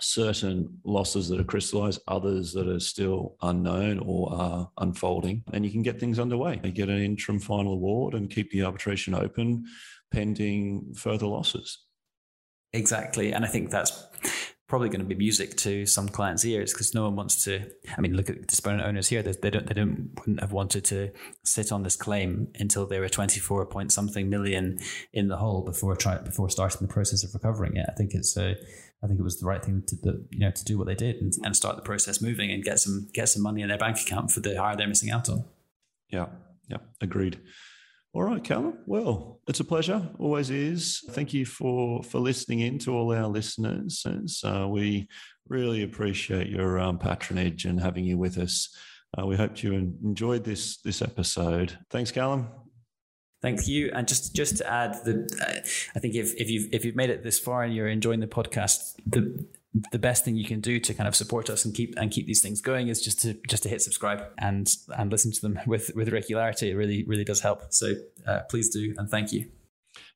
certain 0.00 0.78
losses 0.84 1.28
that 1.28 1.40
are 1.40 1.44
crystallized, 1.44 2.00
others 2.08 2.52
that 2.52 2.68
are 2.68 2.80
still 2.80 3.36
unknown 3.42 3.98
or 4.00 4.32
are 4.32 4.70
unfolding, 4.78 5.42
and 5.52 5.64
you 5.64 5.70
can 5.70 5.82
get 5.82 5.98
things 5.98 6.18
underway. 6.18 6.60
You 6.62 6.72
get 6.72 6.88
an 6.88 7.02
interim 7.02 7.40
final 7.40 7.72
award 7.72 8.14
and 8.14 8.30
keep 8.30 8.50
the 8.50 8.62
arbitration 8.62 9.14
open 9.14 9.64
pending 10.12 10.94
further 10.94 11.26
losses. 11.26 11.87
Exactly. 12.72 13.32
And 13.32 13.44
I 13.44 13.48
think 13.48 13.70
that's 13.70 14.04
probably 14.68 14.90
going 14.90 15.00
to 15.00 15.06
be 15.06 15.14
music 15.14 15.56
to 15.56 15.86
some 15.86 16.06
clients' 16.08 16.44
ears 16.44 16.72
because 16.72 16.94
no 16.94 17.04
one 17.04 17.16
wants 17.16 17.42
to. 17.44 17.64
I 17.96 18.00
mean, 18.00 18.14
look 18.14 18.28
at 18.28 18.40
the 18.40 18.46
disponent 18.46 18.82
owners 18.82 19.08
here; 19.08 19.22
they, 19.22 19.32
they 19.32 19.50
don't, 19.50 19.66
they 19.66 19.74
don't, 19.74 20.10
wouldn't 20.18 20.40
have 20.40 20.52
wanted 20.52 20.84
to 20.86 21.10
sit 21.42 21.72
on 21.72 21.82
this 21.82 21.96
claim 21.96 22.48
until 22.56 22.86
they 22.86 23.00
were 23.00 23.08
twenty 23.08 23.40
four 23.40 23.64
point 23.66 23.92
something 23.92 24.28
million 24.28 24.78
in 25.12 25.28
the 25.28 25.38
hole 25.38 25.64
before 25.64 25.96
try 25.96 26.18
before 26.18 26.50
starting 26.50 26.86
the 26.86 26.92
process 26.92 27.24
of 27.24 27.32
recovering 27.34 27.76
it. 27.76 27.86
I 27.88 27.92
think 27.92 28.10
it's 28.12 28.36
a, 28.36 28.54
I 29.02 29.06
think 29.06 29.18
it 29.18 29.24
was 29.24 29.40
the 29.40 29.46
right 29.46 29.64
thing 29.64 29.82
to 29.86 29.96
the, 29.96 30.26
you 30.30 30.40
know 30.40 30.50
to 30.50 30.64
do 30.64 30.76
what 30.76 30.86
they 30.86 30.94
did 30.94 31.16
and, 31.16 31.32
and 31.42 31.56
start 31.56 31.76
the 31.76 31.82
process 31.82 32.20
moving 32.20 32.50
and 32.50 32.62
get 32.62 32.78
some 32.78 33.08
get 33.14 33.30
some 33.30 33.42
money 33.42 33.62
in 33.62 33.68
their 33.68 33.78
bank 33.78 33.98
account 33.98 34.30
for 34.30 34.40
the 34.40 34.54
hire 34.60 34.76
they're 34.76 34.86
missing 34.86 35.10
out 35.10 35.28
on. 35.30 35.44
Yeah, 36.10 36.26
yeah, 36.68 36.78
agreed. 37.00 37.40
All 38.18 38.24
right, 38.24 38.42
Callum. 38.42 38.78
Well, 38.84 39.38
it's 39.46 39.60
a 39.60 39.64
pleasure. 39.64 40.02
Always 40.18 40.50
is. 40.50 41.04
Thank 41.10 41.32
you 41.32 41.46
for 41.46 42.02
for 42.02 42.18
listening 42.18 42.58
in 42.58 42.80
to 42.80 42.92
all 42.92 43.14
our 43.14 43.28
listeners. 43.28 44.04
Uh, 44.44 44.66
we 44.68 45.06
really 45.46 45.84
appreciate 45.84 46.48
your 46.48 46.80
um, 46.80 46.98
patronage 46.98 47.64
and 47.64 47.80
having 47.80 48.04
you 48.04 48.18
with 48.18 48.36
us 48.36 48.76
Uh, 49.16 49.24
we 49.24 49.36
hope 49.36 49.62
you 49.62 49.72
enjoyed 49.72 50.42
this 50.42 50.78
this 50.78 51.00
episode. 51.00 51.78
Thanks, 51.90 52.10
Callum. 52.10 52.48
Thank 53.40 53.68
you. 53.68 53.92
And 53.94 54.08
just 54.08 54.34
just 54.34 54.56
to 54.56 54.68
add, 54.68 54.94
the 55.04 55.28
uh, 55.40 55.60
I 55.94 56.00
think 56.00 56.16
if 56.16 56.34
if 56.34 56.50
you've 56.50 56.74
if 56.74 56.84
you've 56.84 56.96
made 56.96 57.10
it 57.10 57.22
this 57.22 57.38
far 57.38 57.62
and 57.62 57.72
you're 57.72 57.86
enjoying 57.88 58.18
the 58.18 58.26
podcast, 58.26 58.96
the 59.06 59.46
the 59.92 59.98
best 59.98 60.24
thing 60.24 60.36
you 60.36 60.44
can 60.44 60.60
do 60.60 60.80
to 60.80 60.94
kind 60.94 61.08
of 61.08 61.14
support 61.14 61.50
us 61.50 61.64
and 61.64 61.74
keep 61.74 61.94
and 61.96 62.10
keep 62.10 62.26
these 62.26 62.40
things 62.40 62.60
going 62.60 62.88
is 62.88 63.02
just 63.02 63.20
to 63.22 63.34
just 63.48 63.62
to 63.64 63.68
hit 63.68 63.82
subscribe 63.82 64.24
and 64.38 64.68
and 64.96 65.10
listen 65.10 65.32
to 65.32 65.40
them 65.40 65.58
with 65.66 65.90
with 65.94 66.08
regularity. 66.10 66.70
It 66.70 66.74
really 66.74 67.04
really 67.04 67.24
does 67.24 67.40
help. 67.40 67.72
So 67.72 67.94
uh, 68.26 68.40
please 68.50 68.68
do 68.70 68.94
and 68.98 69.10
thank 69.10 69.32
you. 69.32 69.50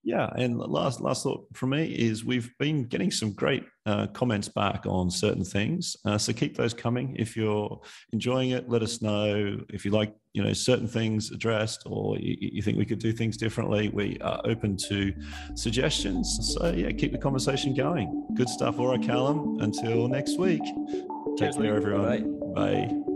Yeah, 0.05 0.29
and 0.37 0.59
last 0.59 1.01
last 1.01 1.23
thought 1.23 1.47
from 1.53 1.71
me 1.71 1.85
is 1.85 2.25
we've 2.25 2.53
been 2.59 2.85
getting 2.85 3.13
some 3.13 3.33
great 3.33 3.65
uh, 3.87 4.09
comments 4.09 4.49
back 4.49 4.85
on 4.85 5.11
certain 5.11 5.45
things. 5.45 5.97
Uh, 6.05 6.19
so 6.19 6.33
keep 6.33 6.57
those 6.57 6.75
coming. 6.75 7.15
If 7.17 7.37
you're 7.37 7.81
enjoying 8.13 8.51
it, 8.51 8.69
let 8.69 8.83
us 8.83 9.01
know. 9.01 9.59
If 9.69 9.85
you 9.85 9.93
like, 9.93 10.13
you 10.33 10.43
know, 10.43 10.53
certain 10.55 10.89
things 10.89 11.31
addressed, 11.31 11.85
or 11.87 12.19
you, 12.19 12.37
you 12.41 12.63
think 12.63 12.79
we 12.79 12.85
could 12.85 12.99
do 12.99 13.13
things 13.13 13.37
differently, 13.37 13.91
we 13.91 14.19
are 14.21 14.41
open 14.45 14.77
to 14.89 15.15
suggestions. 15.55 16.53
So 16.55 16.73
yeah, 16.73 16.91
keep 16.91 17.13
the 17.13 17.19
conversation 17.19 17.73
going. 17.73 18.27
Good 18.35 18.49
stuff. 18.49 18.81
All 18.81 18.89
right, 18.89 19.03
Callum. 19.03 19.59
Until 19.61 20.09
next 20.09 20.37
week. 20.37 20.63
Take 20.65 21.39
Cheers, 21.39 21.57
care, 21.57 21.77
everyone. 21.77 22.53
Bye. 22.55 22.87
Bye. 22.89 23.12